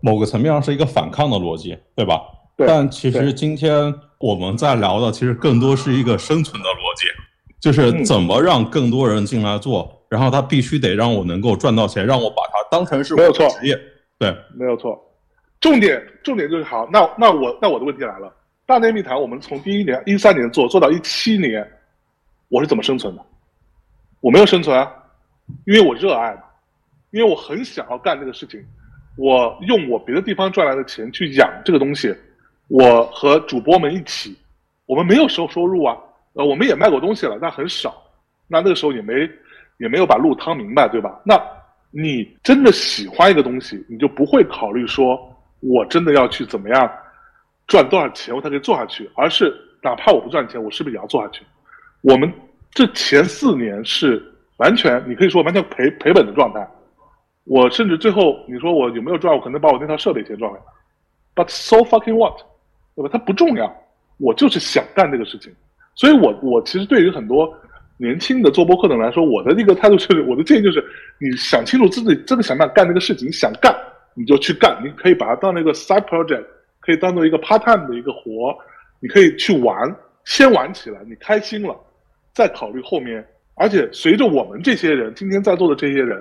[0.00, 2.20] 某个层面上是一个反抗的逻辑，对吧？
[2.56, 2.66] 对。
[2.66, 7.06] 但其实今天我们在聊的，其实更多是一个生存的逻辑，
[7.60, 13.78] 就是怎么让更多人进来做，然后他必须得让我能够赚到钱，让我把它当成是我的职业。
[14.18, 14.98] 对，没有错。
[15.60, 18.34] 重点重点就是好，那那我那我的问题来了。
[18.64, 21.68] 大内密谈，我们从第一年一三年做做到一七年，
[22.48, 23.22] 我是怎么生存的？
[24.20, 24.90] 我没有生存啊，
[25.66, 26.42] 因为我热爱嘛，
[27.10, 28.64] 因为我很想要干这个事情，
[29.16, 32.14] 我用我别的地方赚来的钱去养这个东西。
[32.68, 34.36] 我和主播们一起，
[34.86, 35.96] 我们没有收收入啊，
[36.34, 38.02] 呃，我们也卖过东西了，但很少。
[38.46, 39.28] 那那个时候也没
[39.78, 41.20] 也没有把路趟明白，对吧？
[41.24, 41.40] 那
[41.90, 45.18] 你真的喜欢一个东西，你就不会考虑说
[45.60, 46.90] 我真的要去怎么样。
[47.66, 49.08] 赚多少钱我才可以做下去？
[49.14, 51.44] 而是哪怕我不赚钱，我是不是也要做下去？
[52.02, 52.32] 我们
[52.72, 54.20] 这前四年是
[54.56, 56.68] 完全，你可以说完全赔赔本的状态。
[57.44, 59.32] 我甚至最后你说我有没有赚？
[59.32, 60.64] 我可能把我那套设备钱赚回来。
[61.34, 62.40] But so fucking what？
[62.96, 63.10] 对吧？
[63.12, 63.72] 它不重要，
[64.18, 65.54] 我就是想干这个事情。
[66.00, 67.54] 所以，我我其实对于很多
[67.98, 70.82] 年轻的做播客的人来说，我的那个态度是，我的建议就是，
[71.18, 73.70] 你想清楚自己真的想干干这个事情，想干
[74.14, 76.46] 你就去干，你可以把它当那个 side project。
[76.82, 78.56] 可以当做一个 part time 的一个活，
[79.00, 79.76] 你可以去玩，
[80.24, 81.76] 先玩起来，你开心了，
[82.32, 83.22] 再考虑后面。
[83.54, 86.20] 而且随着我们这些人今天在座的这些人，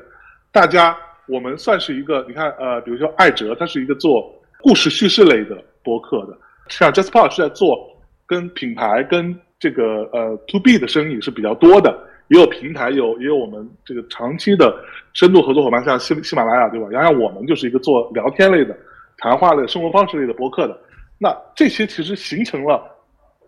[0.51, 0.93] 大家
[1.29, 7.79] 我们算是一个，你看，呃，比如说艾哲，他是一个做故事叙事类的播客的，像 Jasper 是在做
[8.27, 11.95] 跟品牌跟这个呃 to B 的生意是比较多的，
[12.29, 14.73] 也有平台，有也有我们这个长期的
[15.13, 16.87] 深度合作伙伴，像喜喜马拉雅，对吧？
[16.89, 18.75] 然后我们就是一个做聊天类的。
[19.21, 20.79] 谈话类、生活方式类的博客的，
[21.17, 22.81] 那这些其实形成了，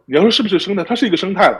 [0.05, 0.83] 你要说是不是生态？
[0.83, 1.57] 它是一个生态了。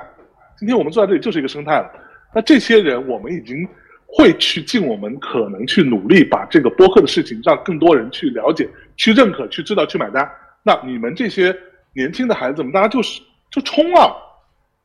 [0.58, 1.89] 今天我们坐在这里就是一个生态了。
[2.36, 3.66] 那这些人，我们已经
[4.06, 10.30] 会去尽我们可能去努力，把这个播客的事情让更多人去了解、去认可、去知道、去买单。
[10.62, 11.56] 那你们这些
[11.93, 14.12] 年轻的孩子们，大家就是就冲啊！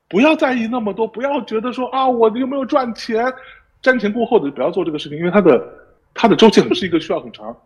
[0.08, 3.24] 不要在意那么多，不要觉得说啊，我有没有赚钱？
[3.82, 5.62] 瞻前顾后的不要做这个事情，因为它的
[6.14, 7.56] 它的周期不是一个需要很长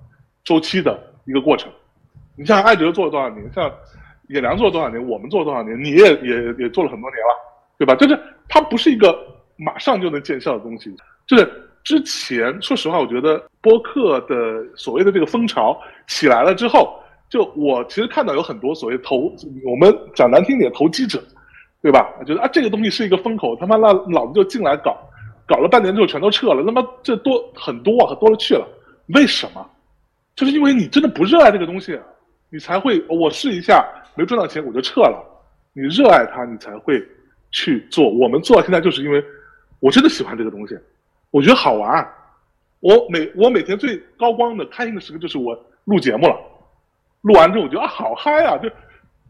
[0.45, 0.99] 周期的。
[1.27, 1.71] 一个过程，
[2.35, 3.71] 你像艾哲做了多少年，像
[4.29, 7.37] 野良做了多少年，我们做了多少年，你也也也做了很多年了，
[7.79, 7.95] 对吧？
[7.95, 8.19] 就是
[8.49, 9.17] 它不是一个
[9.57, 10.93] 马上就能见效的东西。
[11.27, 15.79] 就是之前，说实话，我觉得播客的所谓的这个风潮
[16.09, 19.33] 起来了之后，就我其实看到有很多所谓投，
[19.65, 21.23] 我们讲难听点，投机者，
[21.83, 22.13] 对吧？
[22.27, 24.97] 觉得啊，这个东西是一个风口，他妈那老子就进来搞，
[25.47, 28.67] 搞了半年之后全都撤了，他妈这多很多啊，多了去了，
[29.15, 29.67] 为什么？
[30.37, 31.99] 就是因为你真的不热爱这个东西，
[32.51, 35.23] 你才会我试一下没赚到钱我就撤了。
[35.73, 37.01] 你热爱它，你才会
[37.51, 38.11] 去做。
[38.11, 39.25] 我们做到现在，就是因为
[39.79, 40.77] 我真的喜欢这个东西，
[41.31, 42.07] 我觉得好玩。
[42.81, 46.37] 我每我每天最高光的开心的时刻就是我录节目了，
[47.23, 48.71] 录完之后我觉得啊好嗨啊，就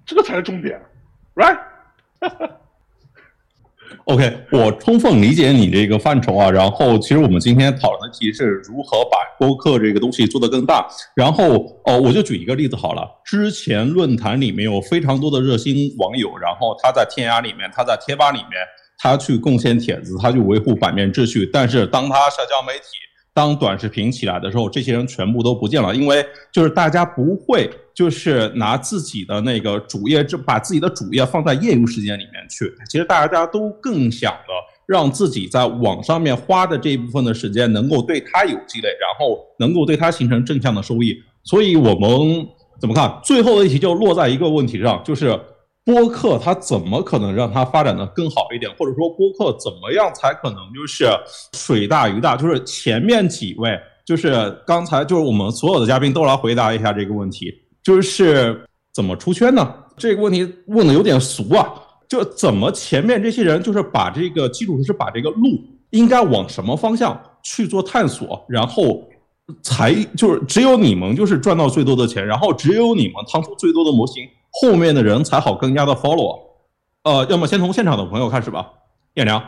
[0.07, 0.81] 这个才是重点
[1.35, 1.59] ，right？
[2.21, 2.57] 哈 哈
[4.07, 6.51] OK，我充分理解你这个范畴啊。
[6.51, 10.89] 然后，其实我们今天讨论的题是如何把播客这个东西做得更大。
[11.15, 13.07] 然后，哦，我就举一个例子好了。
[13.25, 18.61] 之前论坛里面有非常多的热心网友，然后他在天涯里面，他在贴吧里面，
[18.99, 21.49] 他去贡献帖子，他去维护版面秩序。
[21.53, 22.85] 但是，当他社交媒体
[23.33, 32.73] 当短视频起来的时候，这些人全部都不见了，因为就是大家不会就是拿自己的那个主业，就把自己的主业放在业余时间里面去。
[32.89, 34.53] 其实大家都更想的
[34.87, 41.17] 让自己在网上面花的这一部分的时间能够对他有积累，然后能够对他形成正向的收益。
[41.45, 42.47] 所以我们
[42.81, 43.21] 怎么看？
[43.23, 45.39] 最后的一题就落在一个问题上，就是。
[45.85, 48.71] 播客它怎么可能让它发展的更好一点？
[48.79, 51.07] 或者说播客怎么样才可能就是
[51.55, 52.37] 水大鱼大？
[52.37, 57.53] 就是前面几位，就是刚才就是我们所有的嘉宾都来回答一下这个问题，
[57.83, 58.63] 就是
[58.93, 59.75] 怎么出圈呢？
[59.97, 61.73] 这个问题问的有点俗啊，
[62.09, 65.59] 就怎么前面这些人就是把这个基础是把这个路
[65.91, 69.03] 应该往什么方向去做探索，然后
[69.63, 74.29] 才就是只有你们就是赚到最多的钱，然后只有你们趟出最多的模型。
[74.51, 76.39] 后面的人才好更加的 follow，
[77.05, 78.67] 呃，要么先从现场的朋友开始吧，
[79.15, 79.43] 彦良。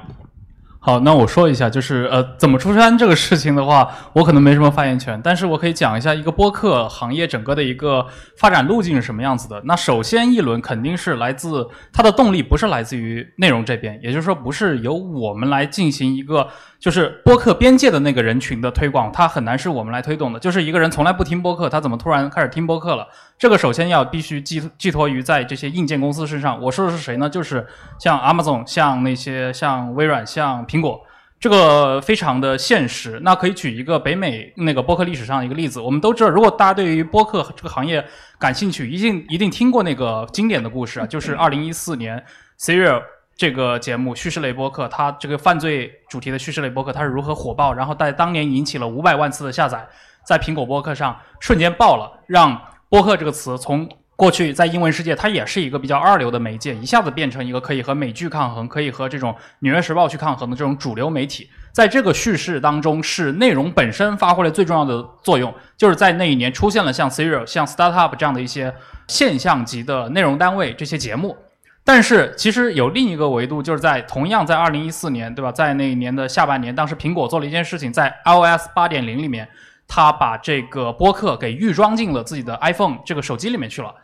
[0.84, 8.04] 好，那我说一下，就是呃，怎么出山这个事情的话，我可能没什么发言权，但是我可以讲一下一个播客行业整个的一个
[8.36, 9.62] 发展路径是什么样子的。
[9.64, 16.48] 那首先一轮肯定是来自它的动力，不是来自于内容这边，也就是说，不是由我们来进行一个
[16.80, 20.40] 就是播客边界的那个人群的推广，它很难是我们来推动的。
[20.40, 23.06] 就是一个人从来不听播客，他怎么突然开始听播客了？
[23.42, 26.62] 这个首先要必须寄寄托于在这些硬件公司身上。
[26.62, 27.28] 我说的是谁呢？
[27.28, 27.66] 就是
[27.98, 31.04] 像 Amazon，像那些像微软，像苹果，
[31.40, 33.18] 这个非常的现实。
[33.24, 35.80] 那可以举一个北美那个播客历史上的一个例子。
[35.80, 38.06] 我们都知道，如果大家对于播客这个行业
[38.38, 42.24] 感兴趣，一定一定听过那个经典的故事啊，就是二零一四年
[42.60, 43.02] Serial
[43.34, 49.84] 这个节目叙事类播客，它这个犯罪主题的叙事类播客，它是如何火爆，然后在当年引起了五百万次的下载，
[50.24, 52.56] 在苹果播客上瞬间爆了，让
[52.92, 61.48] 播客这个词从过去在英文世界，它也是一个比较二流的媒介，一下子变成一个可以和美剧抗衡，可以和这种《纽约时报》去抗衡的这种主流媒体。
[61.72, 68.74] 在这个叙事当中，是内容本身发挥了最重要的作用，就是在那一年出现了像 Serial、像 Startup 这样的一些
[69.08, 71.34] 现象级的内容单位这些节目。
[71.82, 75.50] 但是其实有另一个维度，就是在同样在二零一四年，对吧？
[75.50, 79.48] 在那一年的下半年，当时苹果做了一件事情，在 iOS 八点零里面。
[79.94, 83.94] 他把这个播客给预装进了自己的 iPhone 这个手机里面去了。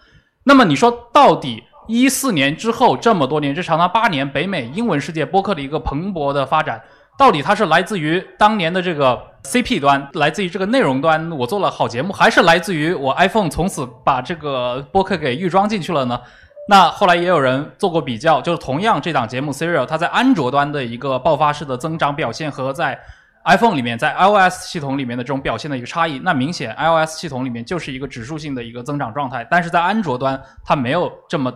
[0.44, 6.78] 那么你说，到底一四年之后这么多年，这长达八年，北美英文世界播客的一个蓬勃的发展，
[7.16, 16.20] 到底它是来自于当年的这个 CP 端，来自于这个内容端，我做了好节目，还是来自于我 iPhone 从此把这个播客给预装进去了呢？
[16.68, 23.00] 那后来也有人做过比较，就是同样这档节目 Serial，它在安卓端的一个爆发式的增长表现和在
[23.48, 31.50] iPhone 里面，在 iOS 系统里面的这种表现的一个差异，那明显 iOS 系统里面就是一个指数性的一个增长状态，但是在安卓端它没有这么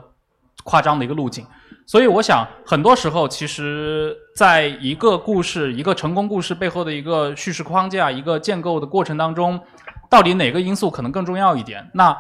[0.65, 1.47] 夸张的一个路径，
[1.87, 9.61] 所以我想很多时候其实在一个故事、一个成功故事背后的一个叙事框架、一个建构的过程当中，
[10.09, 11.91] 到底哪个因素可能更重要一点？
[11.93, 12.17] 那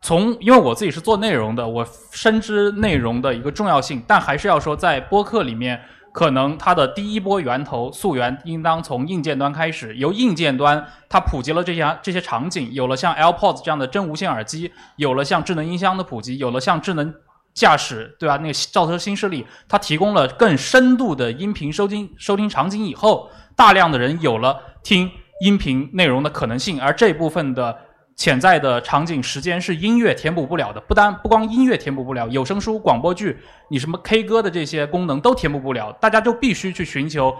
[0.00, 5.80] 从因为我自己是做内容的，我深知内容的一个重要性，但还是要说在播客里面。
[6.18, 17.14] 可能它的第一波源头溯源应当从硬件端开始，由硬件端它普及了这些这些场景，有了像 AirPods 这样的真无线耳机，有了像智能音箱的普及，有了像智能
[17.54, 18.36] 驾驶，对吧？
[18.38, 25.08] 那个造车新势力，它提供了更深度的音频收听收听场景以后，大量的人有了听
[25.40, 27.78] 音频内容的可能性，而这部分的。
[28.18, 33.38] 潜在的场景时间是音乐填补不了的，不单不光音乐填补不了，有声书、广播剧，
[33.70, 37.32] 你什么 K 歌的这些功能都填补不了，大家就必须去寻求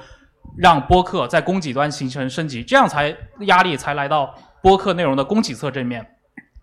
[0.57, 6.07] 让播客在供给端形成升级，这样才压力才来到播客内容的供给侧这面，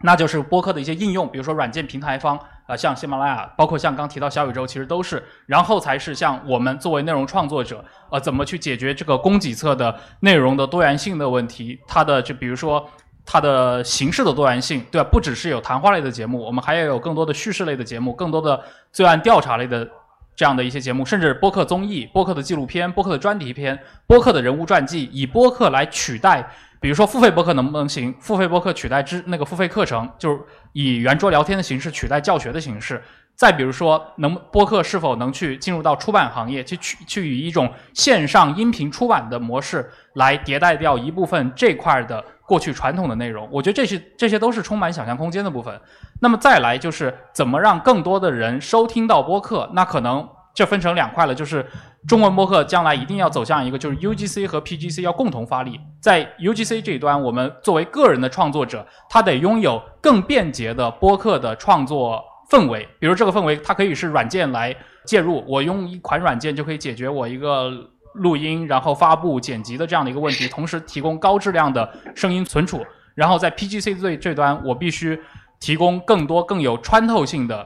[0.02, 12.90] 那就是播客的一些应用，比如说软件平台方啊，像喜马拉雅，包括像刚提到小宇宙，其实都是，然后才是像我们作为内容创作者，呃，怎么去解决这个供给侧的内容的多元性的问题，它的就比如说。
[13.26, 15.10] 它的形式的多元性，对吧？
[15.12, 19.88] 不只是有谈话类的节目，我们还要有更多的叙事类的节目，更多的罪案调查类的
[20.36, 26.48] 这样的一些节目，甚至播客综艺、播客的纪录片、播客的专题片、播客的人物传记，以播客来取代，
[26.80, 28.14] 比如说付费播客能不能行？
[28.20, 30.40] 付费播客取代之那个付费课程，就是
[30.74, 33.02] 以圆桌聊天的形式取代教学的形式。
[33.36, 43.48] 再比如说，能播客是否能去进入到出版行业，去去去以一种线上音频出版的模式来迭代掉一部分这块的过去传统的内容？
[43.52, 45.80] 我觉得这些这些都是充满想象空间的部分。
[46.22, 49.70] 那么再来就是怎么让更多的人收听到播客？
[49.74, 51.66] 那可能这分成两块了，就是
[52.08, 55.80] 中文播客将来一定要走向一个就是 UGC 和 PGC 要共同发力。
[56.00, 62.24] 在 UGC 这一端，我们作为个人的创作者，他得拥有更便捷的播客的创作。
[62.48, 64.74] 氛围，比如这个氛围，它可以是软件来
[65.04, 67.72] 介入，我用一款软件就可以解决我一个
[68.16, 72.86] 录音、然后发布、剪辑的这样的一个问题， 同时提供高质量的声音存储。
[73.14, 75.20] 然后在 PGC 这这端，我必须
[75.60, 77.66] 提供更多更有穿透性的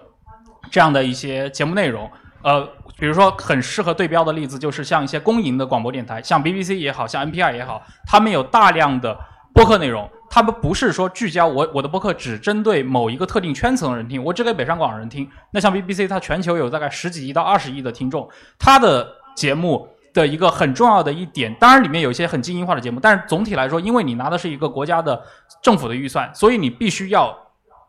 [0.69, 2.09] 这样的一些节目内容。
[2.43, 2.63] 呃，
[2.97, 9.17] 比如说很适合对标的例子，就是像一些公营的广播电台，像 BBC 也好像 NPR 也好，他们有大量的
[9.53, 10.09] 播客内容。
[10.29, 15.27] 他们不是说聚焦我我的播客只针对某一个特定圈层的人听，我只给北上广人听。
[15.51, 18.29] 那像 BBC，它全球有大概十几亿到二十亿的听众，
[18.59, 25.21] 它的节目的一个很重要的一点，当然里面有一些很精英化的节目，但是总体来说，因为你拿的是一个国家的
[25.61, 27.37] 政府的预算，所以你必须要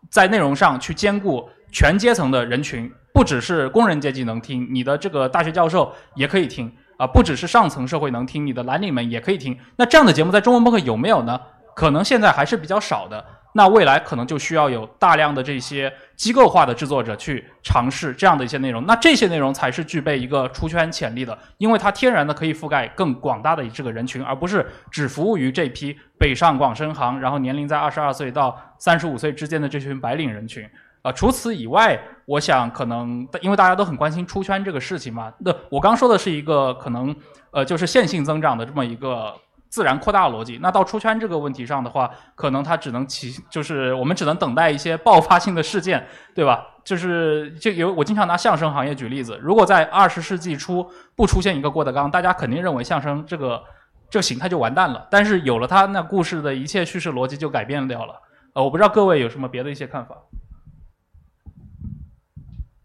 [0.08, 9.58] 在内容上去兼顾全阶层的人群，不只是工人阶级能听，你的这个大学教授也可以听啊，不只是上层社会能听，你的蓝领们也可以听。
[9.76, 11.40] 那这样的节目在中文播客有没有呢？
[11.74, 30.64] 可能现在还是比较少的，那未来可能就需要有大量的这些机构化的制作者去尝试这样的一些内容，那这些内容才是具备一个出圈潜力的，因为它天然的可以覆盖更广大的这个人群，而不是只服务于这批北上广深杭，然后年龄在二十二岁到三十五岁之间的这群白领人群。
[31.02, 37.16] 啊，除此以外，我想可能因为大家都很关心出圈这个事情嘛，那我刚说的是一个可能
[37.50, 39.34] 呃就是线性增长的这么一个。
[39.70, 46.04] 自然扩大逻辑，那到出圈这个问题上的话，可能它只能起，就是我们只能等待一些爆发性的事件，
[46.34, 46.66] 对吧？
[46.84, 53.62] 就是就有我经常拿相声行业举例子，如果在二十世纪初不出现一个郭德纲，大家肯定认为相声这个
[54.10, 55.06] 这形态就完蛋了。
[55.08, 58.14] 但是有了他，那故事的一切叙事逻辑就改变掉了。
[58.54, 60.16] 呃，我不知道各位有什么别的一些看法。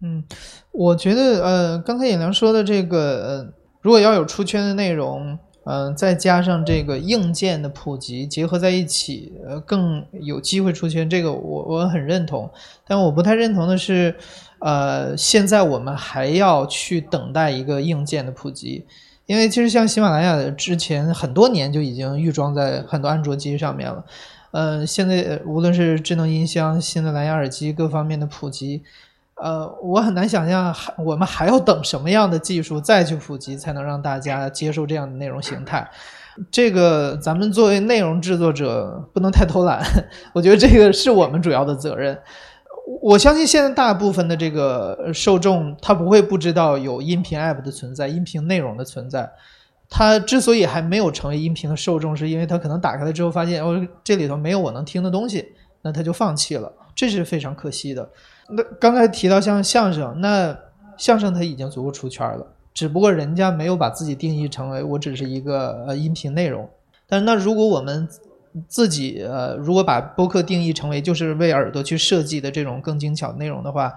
[0.03, 0.23] 嗯，
[0.71, 5.39] 我觉得呃，刚才尹良说的这个，呃，如果要有出圈的内容。
[5.67, 11.09] 嗯，再加上这个硬件的普及结合在一起，呃，更有机会出现。
[11.09, 12.47] 这个我我很认同，
[12.87, 14.15] 但我不太认同的是，
[14.59, 18.85] 呃，现在我们还要去等待一个硬件的普及，
[19.25, 24.05] 因为其实像喜马拉雅的之前很多年就已经预装在很多安卓机上面了，
[24.51, 28.83] 呃，现在无论是智能音箱、新的蓝牙耳机各方面的普及。
[29.41, 35.89] 呃，我很难想象还我们还要等什么样的技术再去普及，才能让大家接受这样的内容形态。
[36.51, 39.81] 这个咱们作为内容制作者不能太偷懒，
[40.33, 42.17] 我觉得这个是我们主要的责任。
[43.01, 49.29] 我相信现在大部分的这个受众，他不会不知道有音频 app 的存在，音频内容的存在。
[49.89, 58.09] 他之所以还没有成为音频的受众，是因为他可能打开了之后发现，哦，这里头没有我能听的东西，那他就放弃了，这是非常可惜的。
[58.49, 60.57] 那刚才提到像相声，那
[60.97, 66.69] 相声它已经足够出圈了，只不过人家没有把自己定义成为我只是一个呃音频内容。
[67.07, 68.07] 但那如果我们
[68.67, 73.93] 自己呃如果把播客定义成为就是为耳朵去设计的这种更精巧内容的话，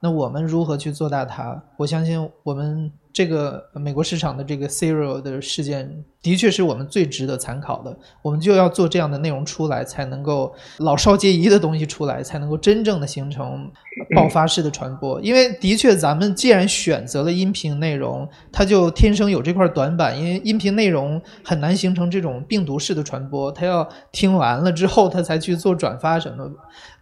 [0.00, 1.62] 那我们如何去做大它？
[1.78, 2.90] 我相信我们。
[3.16, 7.98] 这个美国市场的这个 serial 的事件，的确是我们最值得参考的。
[8.20, 13.72] 我们就要做这样的内容出来，才能够老少皆宜的东西出来，才能够真正的形成
[14.14, 15.18] 爆发式的传播。
[15.22, 20.14] 因为的确，咱们既然选择了音频内容，它就天生有这块短板。
[20.18, 26.52] 因为音频内容很难形成这种病毒式的传播，它要听完了之后，它才去做转发什么，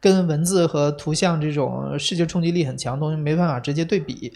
[0.00, 4.32] 跟文字和图像这种视觉冲击力很强的东西没办法直接对比。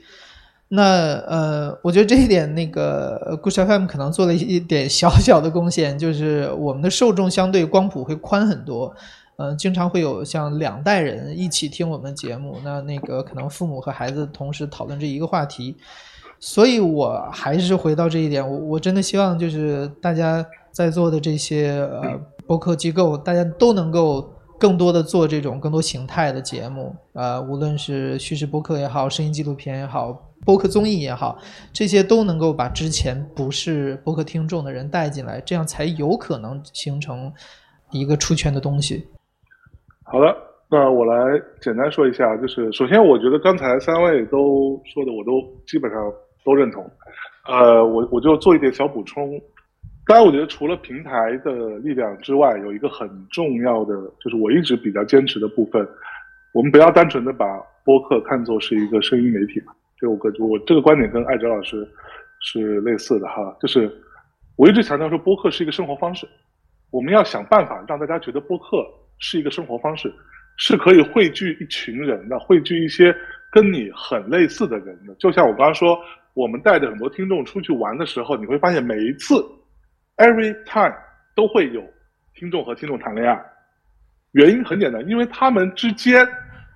[0.70, 0.82] 那
[1.26, 8.94] 呃，我觉得这一点，那个故事 FM 可能做了一点小小的贡献，就是我们的受众相对光谱会宽很多，
[9.36, 15.74] 嗯，经常会有像两代人一起听我们节目，那那个可能父母和孩子同时讨论这一个话题，
[16.38, 30.27] 所以我还是回到这一点，我我真的希望就是大家在座的这些呃播客机构，大家都能够更多的做这种更多形态的节目，呃，无论是叙事播客也好，声音纪录片也好。
[30.44, 31.38] 播客综艺也好，
[31.72, 37.32] 这些都能够把之前不是播客听众的人带进来，这样才有可能形成
[37.90, 39.06] 一个出圈的东西。
[40.04, 40.34] 好的，
[40.70, 46.00] 那我来简单说一下，就是首先，我觉得刚才三位都说的，我都基本上
[46.44, 46.88] 都认同。
[47.46, 49.38] 呃，我我就做一点小补充。
[50.06, 55.86] 当然，我觉得除了平台的力量之外，有一个很重要的，就是我一直比较坚持的部分，
[56.54, 57.44] 我们不要单纯的把。
[57.84, 59.72] 播客看作是一个声音媒体嘛。
[60.00, 61.86] 就我个我这个观点跟艾哲老师
[62.40, 63.90] 是类似的哈，就是
[64.56, 66.24] 我一直强调说播客是一个生活方式，
[66.90, 68.86] 我们要想办法让大家觉得播客
[69.18, 70.12] 是一个生活方式，
[70.56, 73.12] 是可以汇聚一群人的，汇聚一些
[73.50, 75.12] 跟你很类似的人的。
[75.16, 75.98] 就像我刚刚说，
[76.34, 79.34] 我们带着很多听众出去玩的时候，你会发现每一次
[80.18, 80.94] ，every time
[81.34, 81.82] 都会有
[82.34, 83.36] 听众和听众谈恋爱，
[84.30, 86.24] 原因很简单，因为他们之间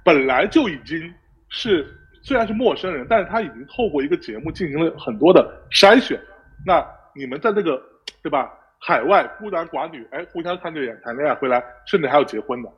[0.05, 1.01] 本来就已经
[1.49, 1.87] 是。
[2.23, 6.21] 虽然是陌生人，但是他已经透过一个节目进行了很多的筛选。
[6.65, 7.83] 那你们在这个，
[8.23, 8.51] 对吧？
[8.85, 12.69] 海外孤男寡女，哎，互相看对眼，谈恋爱回来，甚至还要结婚的，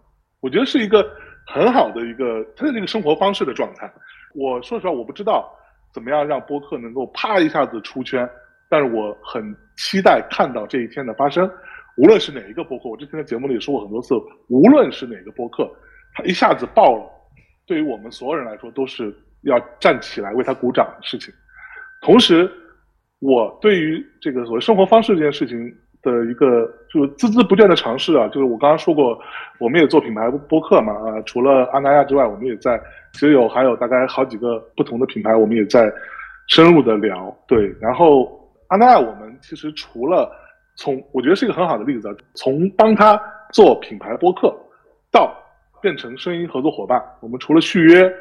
[0.40, 1.02] 我觉得是一个
[1.46, 3.90] 很好的一个他的这个生活方式的状态。
[4.34, 5.50] 我说实话，我不知道
[5.94, 8.28] 怎么样让播客能够啪一下子出圈，
[8.68, 9.42] 但是我很
[9.78, 11.50] 期待看到这一天的发生。
[11.96, 14.14] 无论是哪一个播客，我之前在节目里说过很多次，
[14.48, 15.70] 无论是哪个播客，
[16.14, 17.10] 他一下子爆了，
[17.66, 19.14] 对于我们所有人来说都是。
[19.44, 21.32] 要站起来为他鼓掌的事情，
[22.00, 22.50] 同时，
[23.20, 25.72] 我对于这个所谓生活方式这件事情
[26.02, 29.18] 的一个就是孜孜不倦的尝试啊，就是我刚刚说过，
[29.58, 32.78] 我们也做品牌播客嘛啊，除了阿那亚之外，我们也在
[33.12, 35.90] 其实有还有大概好几个不同的品牌，我们也在
[36.48, 40.30] 深入的聊对，然后阿那亚我们其实除了
[40.76, 43.18] 从我觉得是一个很好的例子，从帮他
[43.52, 44.54] 做品牌播客
[45.10, 45.34] 到
[45.80, 48.12] 变成声音合作伙伴，我们除了续约。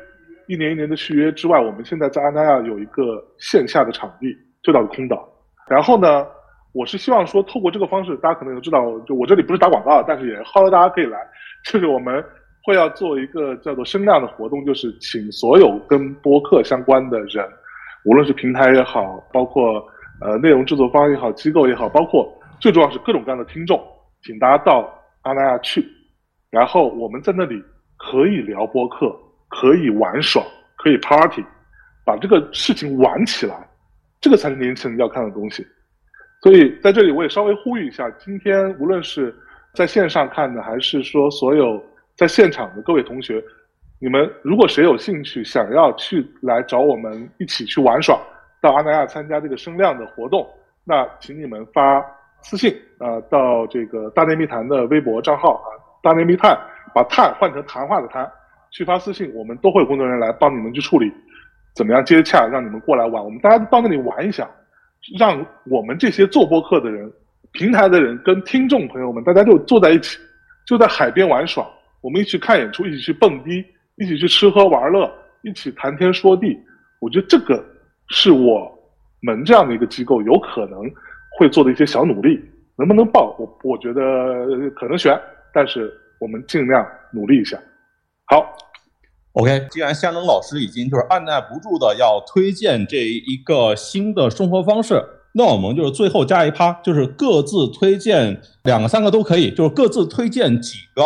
[0.47, 4.27] 一年一年的续约之外，我们现在在安那亚有一个线下的场地，
[4.61, 5.27] 就叫空岛。
[5.69, 6.25] 然后呢，
[6.73, 11.17] 我是希望说，透过这个方式，大家可能都知道，就我这里不是打广告，但是也号召大家可以来。
[11.65, 12.23] 就是我们
[12.65, 17.47] 会要做一个叫做声量的活动，就是请所有跟播客相关的人，
[18.05, 19.81] 无论是平台也好，包括
[20.21, 22.29] 呃内容制作方也好，机构也好，包括
[22.59, 23.81] 最重要是各种各样的听众，
[24.23, 25.85] 请大家到阿那亚去，
[26.49, 27.63] 然后我们在那里
[27.97, 29.15] 可以聊播客。
[29.54, 30.43] 可以玩耍，
[30.76, 31.45] 可以 party，
[32.04, 33.56] 把这个事情玩起来，
[34.20, 35.64] 这个才是年轻人要看的东西。
[36.41, 39.34] 所以在这里，我也稍微呼吁一下，今天无论是
[39.76, 41.82] 在线上看的，还是说所有
[42.16, 43.41] 在现场的各位同学，
[43.99, 48.20] 你们如果谁有兴趣想要去来找我们一起去玩耍，
[48.60, 50.45] 到阿那亚参加这个声量的活动，
[50.84, 52.04] 那请你们发
[52.41, 55.70] 私信啊，到这个大内密谈的微博账号啊，
[56.01, 56.58] 大内密探，
[56.93, 58.30] 把探换成谈话的谈。
[58.74, 61.11] 去发私信，我们都会有工作人员来帮你们去处理，
[61.76, 63.24] 怎么样接洽，让你们过来玩。
[63.24, 64.49] 我们大家帮着你玩一下，
[65.19, 67.11] 让我们这些做播客的人、
[67.51, 70.17] 平台的人跟听众朋友们，大家就坐在一起，
[70.65, 71.65] 就在海边玩耍。
[72.01, 73.63] 我们一起看演出，一起去蹦迪，
[73.97, 75.09] 一起去吃喝玩乐，
[75.43, 76.57] 一起谈天说地。
[76.99, 77.63] 我觉得这个
[78.09, 78.69] 是我
[79.21, 80.82] 们这样的一个机构有可能
[81.38, 82.43] 会做的一些小努力。
[82.76, 83.36] 能不能报？
[83.38, 85.15] 我我觉得可能悬，
[85.53, 87.55] 但是我们尽量努力一下。
[88.34, 88.51] 好
[89.34, 89.67] ，OK。
[89.69, 94.99] 既然夏能老师已经就是按耐不住的要推荐这一个新的生活方式，
[95.36, 101.03] 那我们就是最后加一趴，就是各自推荐两个、三个都可以，就是各自推荐几个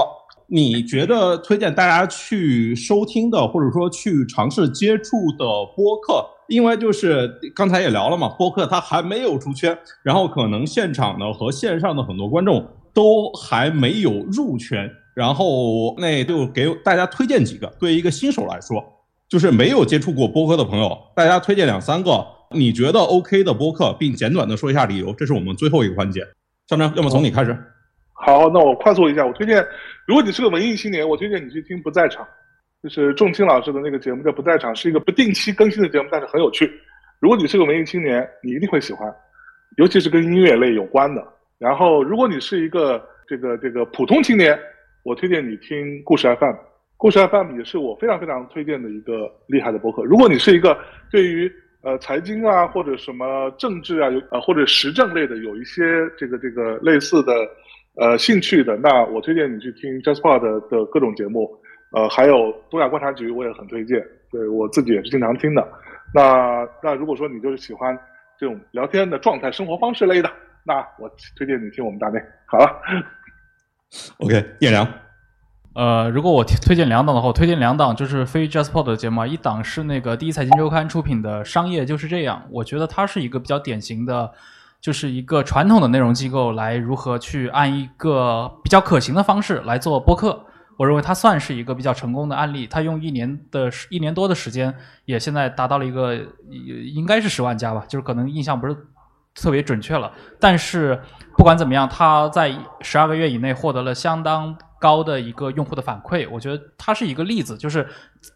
[0.48, 6.26] 你觉得推荐大家去收听的，或者说去尝试接触的播客。
[6.48, 14.90] 因为就是刚才也聊了嘛，播客它还没有出圈，然后可能现场呢和线上的很多观众都还没有入圈。
[15.18, 18.86] 然后那就给大家推荐几个，对一个新手来说，
[19.28, 26.22] 就是没有接触过播客的朋友，大家推荐两三个你觉得 OK 的播客，并简短的说一下理由，这是我们最后一个环节。
[26.68, 27.58] 校长，要么从你开始。
[28.14, 29.66] 好，那我快速一下，我推荐，
[30.06, 32.24] 如果你是个文艺青年，我推荐你去听《不在场》，
[32.84, 36.72] 就是仲青老师的那个节目叫《不在场》，是一个不定期更新的节目，但是很有趣。
[37.20, 39.12] 如果你是个文艺青年，你一定会喜欢，
[39.78, 41.28] 尤其是跟音乐类有关的。
[41.58, 44.56] 然后，如果你是一个这个这个普通青年，
[45.08, 46.54] 我推荐你听故事 FM，
[46.98, 50.04] 故事 FM 也是我非常非常推荐的一个厉害的博客。
[50.04, 50.78] 如果你是一个
[51.10, 51.50] 对于
[51.82, 55.82] 呃财经啊或者什么政治啊有呃或者时政类的有一些
[56.18, 57.32] 这个这个类似的
[57.96, 61.58] 呃兴趣的，那我推荐你去听 JustPod 的各种节目，
[61.94, 65.66] 呃还有东亚观察局我也很推荐，对我自己也是经常听的。
[66.14, 67.98] 那那如果说你就是喜欢
[68.38, 70.30] 这种聊天的状态、生活方式类的，
[70.66, 72.20] 那我推荐你听我们大内。
[72.46, 72.68] 好了。
[74.18, 74.86] OK，叶良，
[75.78, 84.32] 呃，如果我推荐两档的话，我推荐两档就是非 JustPod 的节目，一档是那个第一财经周刊出品的《商业就是这样》，我觉得它是一个比较典型的，
[84.82, 90.48] 就是一个传统的内容机构来如何去按一个比较可行的方式来做播客，
[90.78, 92.66] 我认为它算是一个比较成功的案例。
[92.66, 94.74] 它用一年的一年多的时间，
[95.06, 96.16] 也现在达到了一个
[96.96, 98.76] 应该是十万加吧，就是可能印象不是。
[99.42, 100.12] 特别准确了。
[100.40, 101.00] 但是
[101.38, 107.88] 不管怎么样，它在十二个月以内获得了相当高的一个用户的反馈，我觉得它是一个例子，就是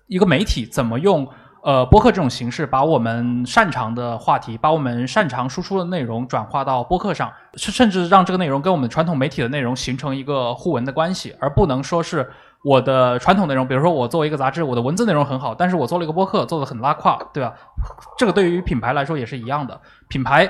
[0.07, 1.27] 一个媒体怎么用。
[1.63, 12.27] 呃，播客这种形式，把我们擅长的话题，把我们擅长输出的内容转化到播客上，甚甚至让这个内容跟我们传统媒体的内容形成一个互文的关系，而不能说是
[12.63, 17.53] 我的传统内容，比如说我作为一个杂志，我的文字内容很好，但是我做了一个播客，做的很拉胯，对吧？
[18.17, 20.49] 这个对于品牌来说也是一样的，品牌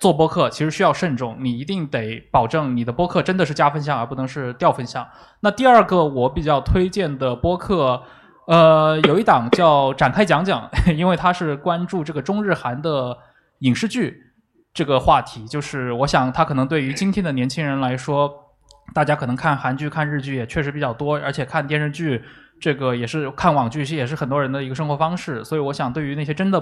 [0.00, 5.06] 做播客其实需要慎重，你一定得保证你的播客真的是加分项，而不能是掉分项。
[5.40, 8.02] 那第二个我比较推荐的播客。
[8.46, 13.16] 呃，有一档叫展开讲讲， 因为它是关注这个中日韩的
[13.60, 14.20] 影视剧
[14.74, 18.28] 这个话题，就是我想它可能对于今天的年轻人来说，
[18.92, 22.20] 大家可能看韩剧、看日剧也确实比较多，而且看电视剧
[22.60, 25.44] 这个也是看网剧，其实也是很多人的一个生活方式。
[25.44, 26.60] 所以我想，对于那些真的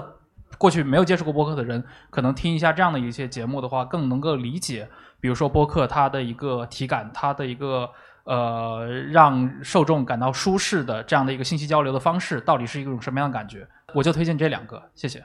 [0.59, 4.87] 过去没有接触过播客的人，可能听一下这样的一些节目的话，更能够理解，
[5.19, 7.89] 比如说播客它的一个体感，它的一个。
[8.25, 13.67] 呃，让受众感到舒适的这样的一个信息交流的方式，到底是一种什么样的感觉？
[13.95, 15.23] 我就推荐这两个，谢谢。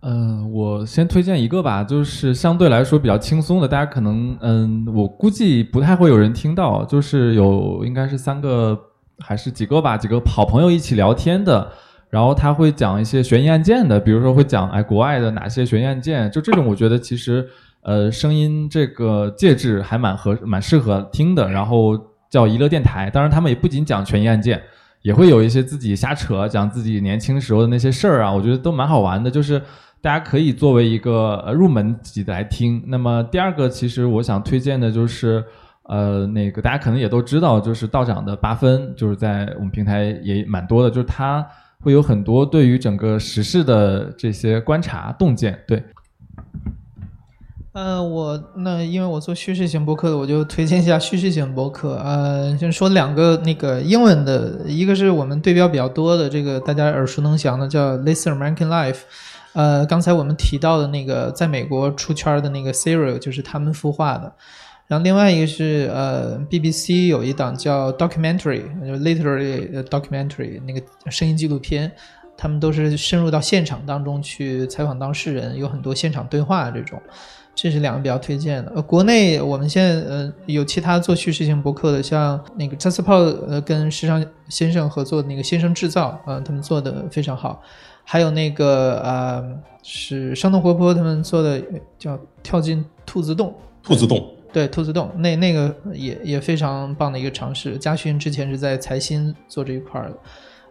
[0.00, 8.80] 嗯，我先推荐一个吧，就是相对来说比较轻松的，大家可能嗯，我估计不太会有人听到，就是有应该是三个
[9.18, 11.70] 还是几个吧，几个好朋友一起聊天的，
[12.10, 17.48] 然后他会讲一些悬疑案件的，比如说会讲哎国外的哪些悬疑案件，就这种我觉得其实。
[17.82, 23.08] 呃，声音这个介质还蛮合蛮适合听的，然后叫娱乐电台。
[23.08, 24.60] 当然，他们也不仅讲悬疑案件，
[25.00, 29.30] 也会有一些自己瞎扯，讲自己年轻时候的那些事儿啊，我觉得都蛮好玩的。
[29.30, 29.58] 就是
[30.02, 32.84] 大家可以作为一个入门级的来听。
[32.86, 35.42] 那么第二个，其实我想推荐的就是，
[35.84, 41.46] 呃，那个大家可能也都知道，就是道长的八分，就是在我们平台也蛮多的，就是他
[41.82, 45.82] 会有很多对于整个时事的这些观察洞见，对。
[47.72, 51.94] 呃，我那因为我做叙事型博客的，我就推荐一下叙事型博客。
[51.98, 58.92] 呃，先说两个那个英文的，一个是我们对标比较多的，这个大家耳熟能详的叫《Listen American Life》。
[59.52, 64.32] 呃，刚才我们提到的那个在美国出圈的那个 Serial，就是他们孵化的。
[64.90, 71.92] 然后另外一个是呃，BBC 有一档叫 Documentary，就 Literary Documentary，那个声音纪录片，
[72.36, 77.00] 他们都是深入到现场当中去采访当事人，有很多现场对话这种。
[77.54, 78.72] 这是两个比较推荐的。
[78.74, 87.62] 呃，国内我们现在呃有其他做叙事性博客的，像那个 Just p o 呃跟时尚先生合作的那个先生制造，呃他们做的非常好。
[88.02, 89.44] 还有那个呃
[89.84, 91.62] 是生动活泼他们做的
[91.96, 93.54] 叫跳进兔子洞。
[93.84, 94.34] 兔子洞。
[94.52, 97.78] 对，兔子洞那那个也也非常棒的一个尝试。
[97.78, 100.16] 嘉勋之前是在财新做这一块的，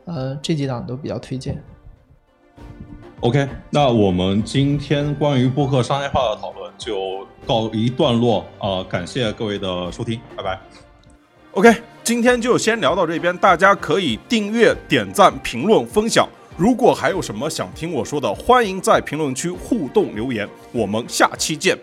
[0.06, 1.62] 呃这几档都比较推荐。
[3.22, 8.82] OK，那我们今天关于播客商业化的讨论就告一段落啊！
[8.90, 10.60] 感谢各位的收听，拜拜。
[11.52, 11.74] OK，
[12.04, 16.28] 今天就先聊到这边，大家可以订阅、点赞、评论、分享。
[16.56, 20.48] 如果还有什么想听我说的，欢迎在评论区互动留言。
[20.72, 21.78] 我们下期见。